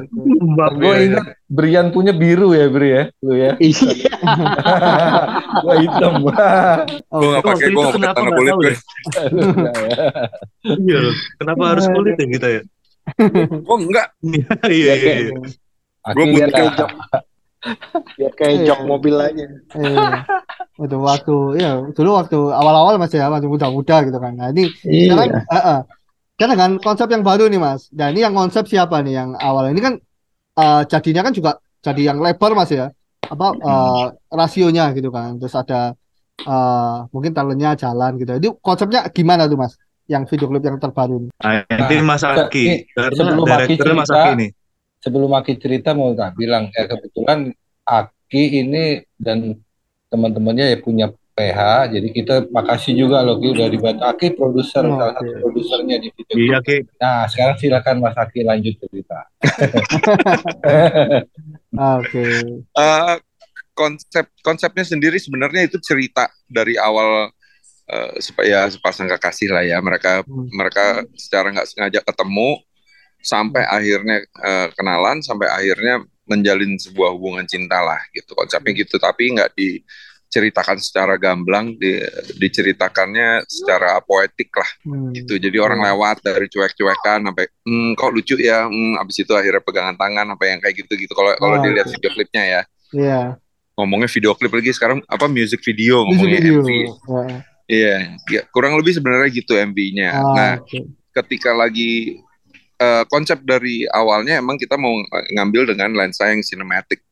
[0.74, 3.52] Gue iya, ingat Brian punya biru ya, Bri ya, lu ya.
[3.58, 4.14] Iya.
[5.64, 6.14] Gue hitam.
[7.14, 8.78] oh, gue nggak pakai itu gue nggak pakai kenapa celana kulit gue ya?
[10.78, 11.00] iya
[11.40, 12.62] kenapa harus kulit ya kita ya
[13.64, 15.34] oh enggak iya iya iya iya.
[18.16, 19.44] Biar kayak jok kayak jok mobil aja.
[19.76, 20.14] eh,
[20.78, 24.32] itu waktu ya dulu waktu awal-awal masih ya masih muda-muda gitu kan.
[24.34, 25.42] Nah ini sekarang Iya.
[25.42, 25.80] eh, eh.
[26.38, 27.90] kan dengan konsep yang baru nih Mas.
[27.90, 29.94] Dan ini yang konsep siapa nih yang awal ini kan
[30.54, 31.50] eh, jadinya kan juga
[31.82, 32.90] jadi yang lebar Mas ya.
[33.26, 35.36] Apa eh, rasionya gitu kan.
[35.36, 35.92] Terus ada
[36.38, 38.32] eh, mungkin talentnya jalan gitu.
[38.38, 39.74] Itu konsepnya gimana tuh Mas?
[40.08, 41.28] Yang video klip yang terbaru ini.
[41.36, 44.50] Nah, nanti Mas Nah, Aki ini karena sebelum Aki direkturnya Mas cerita, Aki nih
[44.98, 47.50] sebelum Aki cerita mau tak bilang, ya kebetulan
[47.82, 48.84] Aki ini
[49.16, 49.56] dan
[50.08, 51.60] teman-temannya ya punya PH.
[51.94, 56.08] Jadi kita makasih juga loh Ki udah dibantu Aki produser Oh, salah satu produsernya di
[56.10, 56.34] video.
[56.34, 56.76] Iya, Ki.
[56.98, 59.18] Nah, sekarang silakan Mas Aki lanjut cerita.
[61.98, 62.26] Oke.
[62.58, 63.14] Eh,
[63.72, 67.30] konsep konsepnya sendiri sebenarnya itu cerita dari awal
[67.86, 70.50] eh, supaya sepasang kekasih lah ya mereka Hmm.
[70.50, 72.58] mereka secara nggak sengaja ketemu
[73.20, 78.32] sampai akhirnya eh, kenalan sampai akhirnya menjalin sebuah hubungan cinta lah gitu.
[78.32, 81.98] Konsepnya gitu tapi nggak diceritakan secara gamblang di,
[82.38, 85.12] diceritakannya secara poetik lah Hmm.
[85.12, 85.36] gitu.
[85.36, 88.64] Jadi orang lewat dari cuek-cuekan sampai hmm, kok lucu ya?
[88.64, 91.88] Hmm, abis itu akhirnya pegangan tangan apa yang kayak gitu gitu kalau kalau Oh, dilihat
[91.88, 92.62] video klipnya ya.
[92.90, 93.20] Iya.
[93.74, 96.58] ngomongnya video klip lagi sekarang apa music video Music ngomongnya video.
[96.58, 97.22] MV Ya.
[97.68, 97.94] iya
[98.26, 100.82] ya, kurang lebih sebenarnya gitu MV-nya Ah, nah oke.
[101.14, 102.18] ketika lagi
[102.78, 107.02] eh, konsep dari awalnya emang kita mau ng- ngambil dengan lensa yang cinematic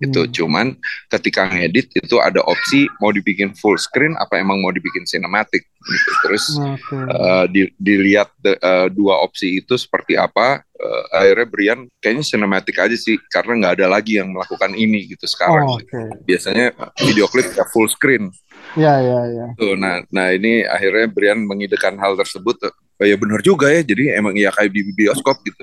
[0.00, 0.32] gitu Hmm.
[0.34, 0.66] cuman
[1.06, 6.10] ketika ngedit itu ada opsi mau dibikin full screen apa emang mau dibikin cinematic gitu
[6.26, 6.96] terus Oke.
[6.98, 12.82] eh, di- dilihat de- eh, dua opsi itu seperti apa eh, akhirnya Brian kayaknya cinematic
[12.82, 16.00] aja sih karena nggak ada lagi yang melakukan ini gitu sekarang Oh, oke.
[16.26, 18.26] biasanya video klip ya full screen
[18.74, 19.46] Ya, ya, ya.
[19.54, 22.58] tuh nah nah ini akhirnya Brian mengidekan hal tersebut
[23.00, 25.62] oh, ya benar juga ya jadi emang ya kayak di bioskop gitu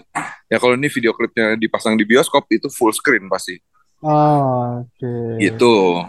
[0.50, 3.60] ya kalau ini video klipnya dipasang di bioskop itu full screen pasti
[4.00, 5.44] Oh, oke.
[5.44, 6.00] gitu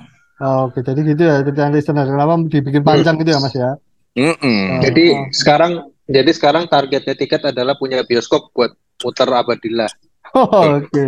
[0.40, 2.08] Oh, oke, jadi gitu ya cerita listener.
[2.08, 3.76] Kenapa dibikin panjang gitu ya, Mas ya?
[4.16, 4.40] Mm-mm.
[4.40, 4.80] Oh.
[4.80, 5.04] Jadi
[5.36, 5.72] sekarang
[6.08, 8.72] jadi sekarang targetnya tiket adalah punya bioskop buat
[9.04, 9.90] muter Abadillah.
[10.30, 11.06] Oh, oke.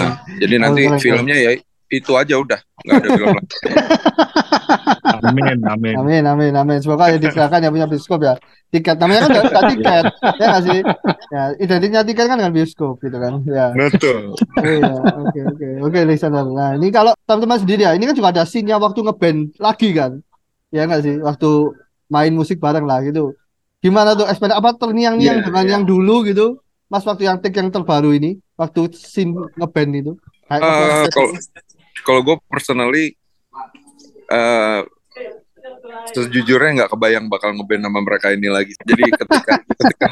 [0.00, 0.96] Nah, jadi nanti keren.
[0.96, 3.56] filmnya ya itu aja udah nggak ada film lagi
[5.26, 5.94] Amin, amin.
[5.96, 6.78] Amin, amin, amin.
[6.82, 8.34] Semoga ya diserahkan yang punya bioskop ya.
[8.70, 10.04] Tiket namanya kan nggak tiket,
[10.38, 10.80] ya nggak sih?
[11.32, 13.42] Ya, identiknya tiket kan dengan bioskop gitu kan.
[13.46, 13.72] Ya.
[13.74, 14.92] betul Iya,
[15.26, 16.46] oke, oke, oke, listener.
[16.46, 20.20] Nah, ini kalau teman-teman sendiri ya, ini kan juga ada scene-nya waktu ngeband lagi kan,
[20.74, 21.14] ya nggak sih?
[21.22, 21.50] Waktu
[22.10, 23.34] main musik bareng lah gitu.
[23.82, 25.72] Gimana tuh eksperimen apa terngiang-ngiang Iya, dengan iya.
[25.78, 30.12] yang dulu gitu, Mas waktu yang take yang terbaru ini, waktu scene ngeband itu?
[30.46, 31.10] Kayak apa?
[31.10, 31.30] kalau
[32.06, 33.18] kalau gue personally
[34.30, 34.80] eh
[36.14, 38.72] sejujurnya nggak kebayang bakal ngeband sama mereka ini lagi.
[38.86, 40.08] Jadi ketika ketika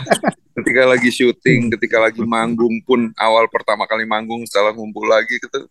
[0.58, 5.70] ketika lagi syuting, ketika lagi manggung pun awal pertama kali manggung setelah ngumpul lagi gitu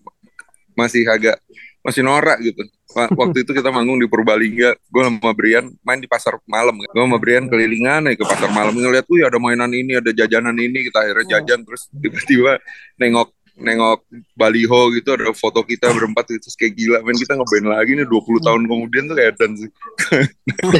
[0.73, 1.37] masih agak
[1.83, 2.63] masih norak gitu.
[2.95, 6.79] Wa- Waktu itu kita manggung di Purbalingga, gue sama Brian main di pasar malam.
[6.79, 10.55] Gue sama Brian kelilingan aja ke pasar malam ngeliat, wih ada mainan ini, ada jajanan
[10.55, 12.57] ini, kita akhirnya jajan terus tiba-tiba
[12.95, 14.01] nengok nengok
[14.33, 18.09] baliho gitu ada foto kita berempat itu terus kayak gila men kita ngeband lagi nih
[18.09, 19.69] 20 tahun kemudian tuh kayak dan sih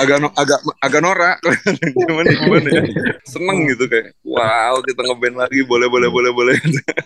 [0.00, 1.36] agak no- agak agak norak
[2.04, 2.84] gimana gimana ya
[3.24, 6.56] seneng gitu kayak wow kita ngeband lagi boleh boleh boleh boleh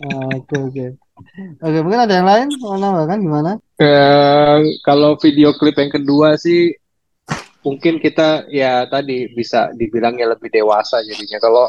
[0.05, 0.87] Ah, Oke, oke.
[1.63, 3.51] Oke, mungkin ada yang lain mau nambahkan gimana?
[3.79, 6.75] Eh, kalau video klip yang kedua sih
[7.65, 11.41] mungkin kita ya tadi bisa dibilang ya lebih dewasa jadinya.
[11.41, 11.65] Kalau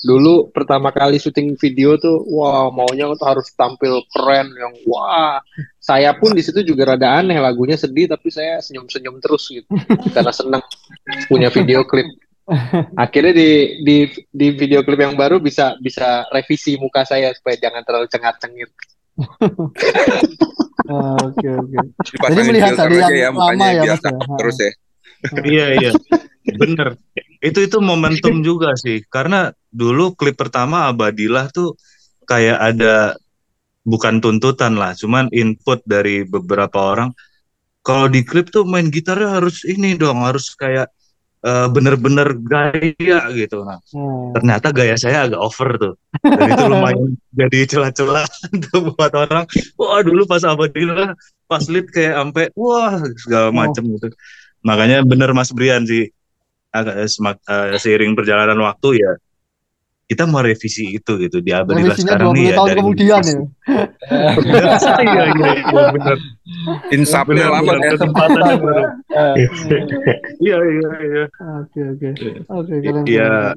[0.00, 5.44] dulu pertama kali syuting video tuh wah maunya tuh harus tampil keren yang wah
[5.76, 9.68] saya pun di situ juga rada aneh lagunya sedih tapi saya senyum-senyum terus gitu
[10.16, 10.64] karena senang
[11.28, 12.06] punya video klip.
[12.98, 13.50] Akhirnya di
[13.86, 18.70] di di video klip yang baru bisa bisa revisi muka saya supaya jangan terlalu cengat-cengit.
[20.90, 21.78] Ah, Oke, oke.
[22.02, 24.06] dipasangin melihat aja yang ya mukanya lama ya, biar Mas, ya?
[24.10, 24.70] cakep terus ya
[25.44, 25.90] Iya, iya.
[26.56, 26.96] Bener.
[27.40, 29.04] Itu itu momentum juga sih.
[29.06, 31.76] Karena dulu klip pertama Abadilah tuh
[32.24, 32.94] kayak ada
[33.82, 37.10] bukan tuntutan lah, cuman input dari beberapa orang.
[37.80, 40.92] Kalau di klip tuh main gitarnya harus ini dong, harus kayak
[41.40, 43.64] eh, bener-bener gaya gitu.
[43.64, 44.36] Nah, Hmm.
[44.36, 45.94] ternyata gaya saya agak over tuh.
[46.20, 48.28] Dan itu lumayan jadi celah-celah
[48.68, 49.48] tuh buat orang.
[49.80, 51.16] Wah, dulu pas Abadilah
[51.48, 53.56] pas lead kayak sampai wah segala Oh.
[53.56, 54.12] macem gitu.
[54.60, 56.12] Makanya bener Mas Brian sih
[56.70, 59.12] agak semak, eh, seiring perjalanan waktu ya
[60.10, 63.38] kita mau revisi itu gitu di Revisinya sekarang 20 nih ya tahun dari kemudian ya.
[65.06, 66.18] iya iya iya bener
[67.46, 68.86] lama ya kesempatannya belum
[70.50, 71.24] iya iya iya
[71.62, 72.08] Oke, oke.
[72.50, 73.04] Oke, keren.
[73.06, 73.54] Iya.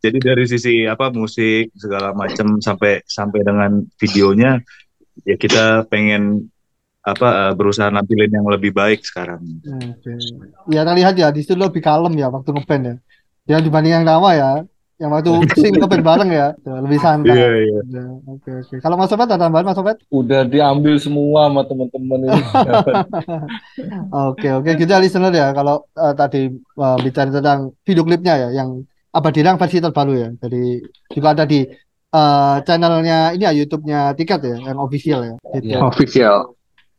[0.00, 4.64] jadi dari sisi apa musik segala macam sampai sampai dengan videonya
[5.28, 6.48] ya kita pengen
[7.04, 10.16] apa eh, berusaha nampilin yang lebih baik sekarang Oke.
[10.72, 12.94] Ya, terlihat ya di situ lebih kalem ya waktu ngeband ya.
[13.44, 14.50] Yang dibanding yang lama ya.
[14.96, 15.30] Yang waktu
[15.60, 17.36] sing ngeband bareng ya, Tuh, lebih santai.
[17.36, 18.74] iya iya Ya, Oke, oke.
[18.80, 20.00] Kalau Mas Sobat ada tambahan Mas Sobat?
[20.08, 22.40] Udah diambil semua sama teman-teman ini.
[24.32, 24.70] Oke, oke.
[24.78, 25.52] Kita listener ya.
[25.52, 28.80] Kalau eh, tadi eh, bicara tentang video klipnya ya, yang
[29.14, 30.28] Abadilang versi terbaru ya.
[30.42, 30.82] Jadi
[31.14, 31.62] juga ada di
[32.10, 35.34] eh, channelnya ini ya YouTube-nya Tiket ya, yang official ya.
[35.54, 35.70] Gitu.
[35.70, 35.78] Iya.
[35.86, 36.38] Official.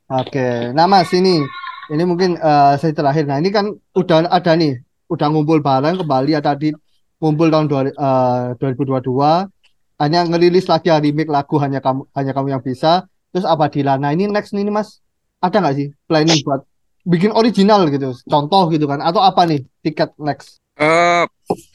[0.06, 1.42] Oke, nah Mas ini,
[1.90, 3.26] ini mungkin eh, saya terakhir.
[3.26, 4.78] Nah ini kan udah ada nih,
[5.10, 6.70] udah ngumpul bareng kembali ya tadi
[7.18, 9.50] ngumpul tahun dua, eh, 2022,
[9.98, 13.10] hanya ngerilis lagi remake lagu hanya kamu hanya kamu yang bisa.
[13.34, 13.98] Terus Abadila.
[13.98, 15.02] Nah ini next nih Mas,
[15.42, 16.62] ada nggak sih planning buat
[17.06, 19.02] bikin original gitu, contoh gitu kan?
[19.02, 20.62] Atau apa nih tiket next?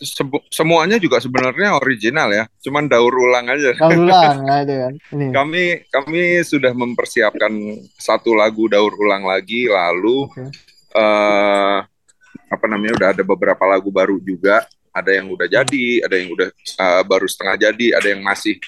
[0.03, 3.71] Sebu- semuanya juga sebenarnya original ya, cuman daur ulang aja.
[3.79, 4.95] Tahun ulang, itu kan.
[5.15, 5.27] Ini.
[5.31, 7.55] Kami kami sudah mempersiapkan
[7.95, 10.43] satu lagu daur ulang lagi, lalu Oke.
[10.99, 11.79] eh
[12.51, 16.49] apa namanya udah ada beberapa lagu baru juga, ada yang udah jadi, ada yang udah
[16.55, 18.59] eh, baru setengah jadi, ada yang masih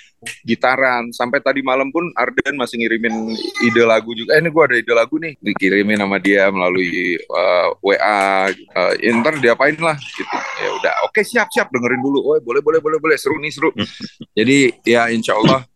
[0.46, 1.10] gitaran.
[1.10, 3.34] Sampai tadi malam pun Arden masih ngirimin
[3.66, 4.38] ide lagu juga.
[4.38, 8.50] Eh ini gua ada ide lagu nih, dikirimin sama dia melalui eh, WA.
[8.50, 10.36] Eh, ya ntar diapain lah gitu.
[10.62, 12.18] Ya udah, oke siap siap dengerin dulu.
[12.22, 13.70] Oh boleh boleh boleh boleh seru nih seru.
[14.38, 15.66] Jadi ya insya Allah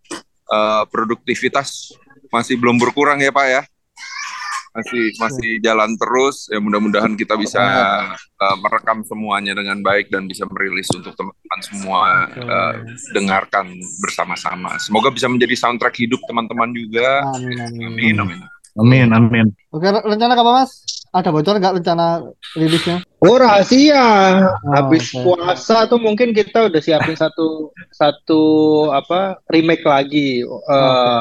[0.47, 1.94] eh, produktivitas
[2.30, 3.62] masih belum berkurang ya Pak ya.
[4.77, 6.47] Masih masih jalan terus.
[6.53, 7.62] Ya mudah-mudahan kita bisa
[8.20, 12.01] eh, merekam semuanya dengan baik dan bisa merilis untuk teman-teman semua
[12.37, 12.74] eh,
[13.16, 13.72] dengarkan
[14.05, 14.77] bersama-sama.
[14.77, 17.24] Semoga bisa menjadi soundtrack hidup teman-teman juga.
[17.33, 17.87] Amin, amin.
[17.89, 18.41] Amin amin.
[18.77, 19.47] Amin, amin.
[19.72, 20.85] Oke, re- rencana apa Mas?
[21.09, 23.01] Ada bocor nggak rencana rilisnya?
[23.24, 24.05] Oh rahasia.
[24.68, 25.24] Habis oke.
[25.24, 28.43] puasa tuh mungkin kita udah siapin satu satu
[28.93, 30.45] apa remake lagi.
[30.45, 31.20] Eh,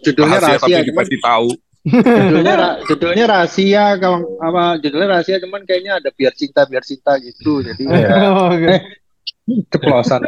[0.00, 1.48] judulnya Rahasia rahasia, tapi dikasih tahu.
[2.32, 7.60] judulnya judulnya rahasia kalau apa judulnya rahasia cuman kayaknya ada biar cinta biar cinta gitu.
[7.60, 8.80] Jadi ya
[9.44, 10.24] ceplosan.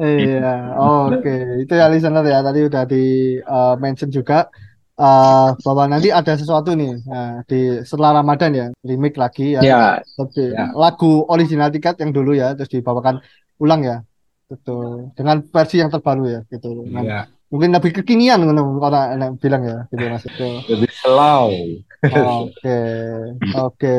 [0.00, 1.64] Iya, oke.
[1.64, 2.40] Itu ya listener ya.
[2.40, 3.04] Tadi udah di
[3.44, 4.48] uh, mention juga
[4.96, 9.60] uh, bahwa nanti ada sesuatu nih nah, di setelah Ramadan ya, remake lagi ya.
[9.60, 10.72] Ya, Tapi Ya.
[10.72, 13.20] lagu original tiket yang dulu ya, terus dibawakan
[13.60, 13.98] ulang ya.
[14.48, 15.12] Betul.
[15.16, 16.88] Dengan versi yang terbaru ya, gitu.
[16.88, 17.28] Iya.
[17.52, 20.24] Mungkin lebih kekinian ngono orang enak bilang ya, gitu Mas.
[20.26, 20.48] Itu.
[20.70, 21.48] Lebih slow.
[22.04, 22.80] Oke,
[23.56, 23.94] oke.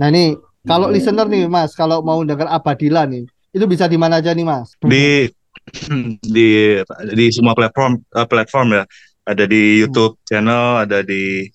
[0.00, 4.20] Nah ini kalau listener nih Mas, kalau mau dengar Abadila nih, itu bisa di mana
[4.20, 4.76] aja nih Mas?
[4.80, 5.28] Di
[6.36, 6.80] di
[7.16, 8.84] di semua platform eh, platform ya.
[9.20, 11.46] Ada di YouTube channel, ada di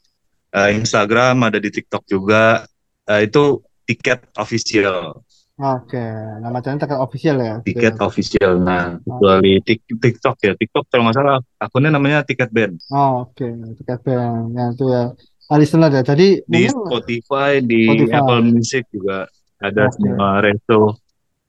[0.54, 2.64] eh, Instagram, ada di TikTok juga.
[3.06, 5.22] Eh, itu tiket official,
[5.56, 6.04] Oke,
[6.44, 7.56] nama channel terkenal official ya.
[7.64, 8.60] tiket official.
[8.60, 10.52] Nah, kecuali Tik- TikTok ya.
[10.52, 12.76] TikTok kalau nggak salah akunnya namanya Tiket Band.
[12.92, 13.48] Oh, oke,
[13.80, 14.52] tiket band.
[14.52, 15.04] Ya itu ya.
[15.48, 16.04] Ah, listener ya.
[16.04, 18.16] Jadi Di mungkin Spotify, di Spotify.
[18.20, 19.18] Apple Music juga
[19.64, 19.96] ada Oke.
[19.96, 20.80] semua resto.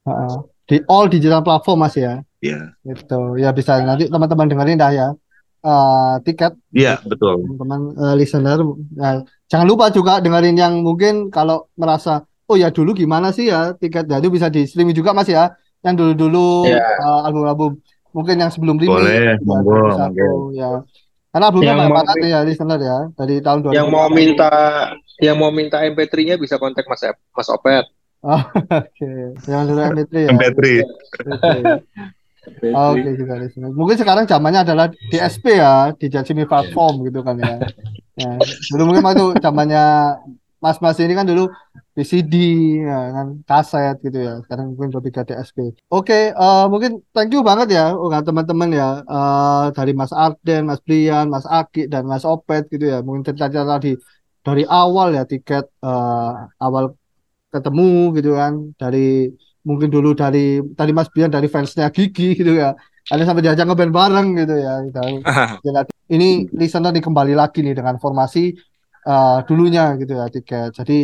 [0.07, 2.23] uh, di all digital platform Mas ya.
[2.39, 5.07] Ya, Itu ya bisa nanti teman-teman dengerin dah ya.
[5.67, 7.43] Eh, tiket iya betul.
[7.43, 8.59] teman-teman eh, listener.
[8.95, 9.19] Nah,
[9.51, 14.07] jangan lupa juga dengerin yang mungkin kalau merasa oh ya dulu gimana sih ya tiket
[14.07, 15.51] ya itu bisa di streaming juga Mas ya.
[15.85, 16.81] Yang dulu-dulu Ya.
[16.81, 17.77] eh, album-album
[18.09, 20.69] mungkin yang sebelum remake Boleh, ya, monggo, 2021, ya.
[21.29, 23.77] Karena albumnya Yang banyak banget ya listener ya dari tahun 2000.
[23.77, 24.49] yang mau minta
[25.21, 27.85] yang mau minta MP3-nya bisa kontak Mas Mas Opet.
[28.25, 29.11] Oke,
[29.45, 30.29] yang dulu MP3 ya.
[30.33, 30.61] MP3.
[32.73, 33.09] Oke.
[33.13, 33.69] Juga listener.
[33.69, 37.53] Mungkin sekarang zamannya adalah DSP ya, di streaming platform gitu kan ya.
[38.17, 38.33] Ya,
[38.73, 39.85] dulu mungkin waktu zamannya
[40.63, 41.49] Mas-mas ini kan dulu
[41.93, 42.33] VCD
[42.85, 44.33] ya kan kaset gitu ya.
[44.45, 45.57] Sekarang mungkin lebih ke DSP.
[45.93, 50.81] Oke, eh, mungkin thank you banget ya oh, teman-teman ya eh, dari Mas Arden, Mas
[50.85, 53.01] Brian, Mas Aki dan Mas Opet gitu ya.
[53.05, 53.93] Mungkin cerita-cerita tadi
[54.41, 56.31] dari awal ya tiket eh,
[56.65, 56.97] awal
[57.53, 59.31] ketemu gitu kan dari
[59.67, 62.77] mungkin dulu dari tadi Mas Brian dari fansnya Gigi gitu ya
[63.07, 64.99] ada sampai diajak ngeband bareng gitu ya gitu.
[65.63, 65.81] Ya,
[66.15, 68.51] ini listener nih kembali lagi nih dengan formasi
[69.07, 70.97] eh, dulunya gitu ya tiket jadi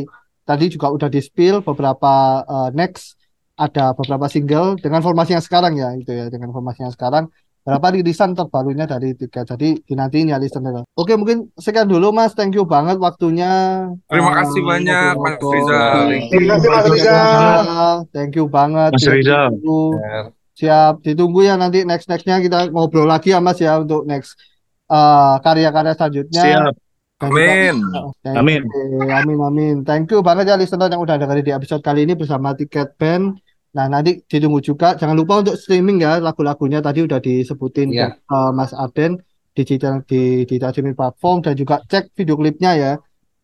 [0.43, 3.15] tadi juga udah di spill beberapa eh, next
[3.55, 7.31] ada beberapa single dengan formasi yang sekarang ya gitu ya dengan formasi yang sekarang
[7.63, 12.51] berapa rilisan terbarunya dari tiket jadi dinantiin ya listener oke mungkin sekian dulu Mas thank
[12.51, 15.39] you banget waktunya Terima kasih banyak, Mas.
[15.39, 15.97] Rizal.
[16.27, 17.95] Terima kasih Mas Rizal.
[18.11, 18.91] Thank you banget.
[18.91, 19.47] Mas Rizal.
[19.55, 19.83] Ditunggu.
[20.53, 24.35] Siap, ditunggu ya nanti next nextnya kita ngobrol lagi ya Mas ya untuk next
[24.91, 26.43] eh, karya-karya selanjutnya.
[26.43, 26.82] Siap.
[27.23, 27.75] Juga- Amin.
[28.25, 28.61] Amin.
[28.65, 29.07] you.
[29.07, 29.75] Amin, amin.
[29.81, 33.39] Thank you banget ya listener yang udah dengerin di episode kali ini bersama Tiket Band.
[33.73, 34.93] Nah, nanti ditunggu juga.
[34.93, 38.07] Jangan lupa untuk streaming ya lagu-lagunya tadi udah disebutin Iya.
[38.15, 39.17] eh, Mas Arden
[39.51, 42.91] di digital di di streaming platform dan juga cek video klipnya ya.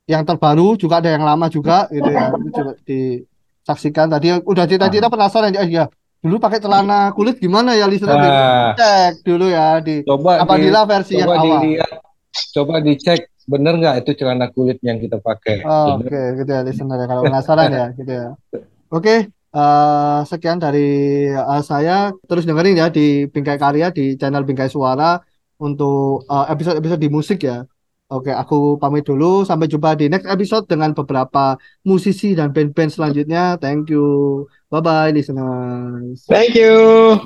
[0.05, 2.29] Yang terbaru juga ada yang lama juga gitu ya.
[2.29, 5.65] Itu coba disaksikan tadi udah cita-cita penasaran ya.
[5.65, 5.85] ya.
[6.19, 8.17] Dulu pakai celana kulit gimana ya listener?
[8.17, 11.59] Nah, Cek dulu ya di coba di, Apabila versi yang coba awal.
[11.63, 11.91] dilihat,
[12.53, 15.65] coba dicek bener nggak itu celana kulit yang kita pakai.
[15.65, 15.97] Oh.
[15.97, 17.05] Oke, gitu ya listener ya.
[17.09, 18.27] Kalau penasaran ya, gitu ya.
[18.93, 20.89] Oke, eh, sekian dari
[21.33, 22.13] eh, saya.
[22.29, 25.17] Terus dengerin ya di Bingkai Karya di channel Bingkai Suara
[25.57, 27.65] untuk eh, episode-episode di musik ya.
[28.09, 29.45] Oke, aku pamit dulu.
[29.45, 33.61] Sampai jumpa di next episode dengan beberapa musisi dan band-band selanjutnya.
[33.61, 34.49] Thank you.
[34.73, 36.25] Bye-bye, listeners.
[36.25, 37.21] Thank you.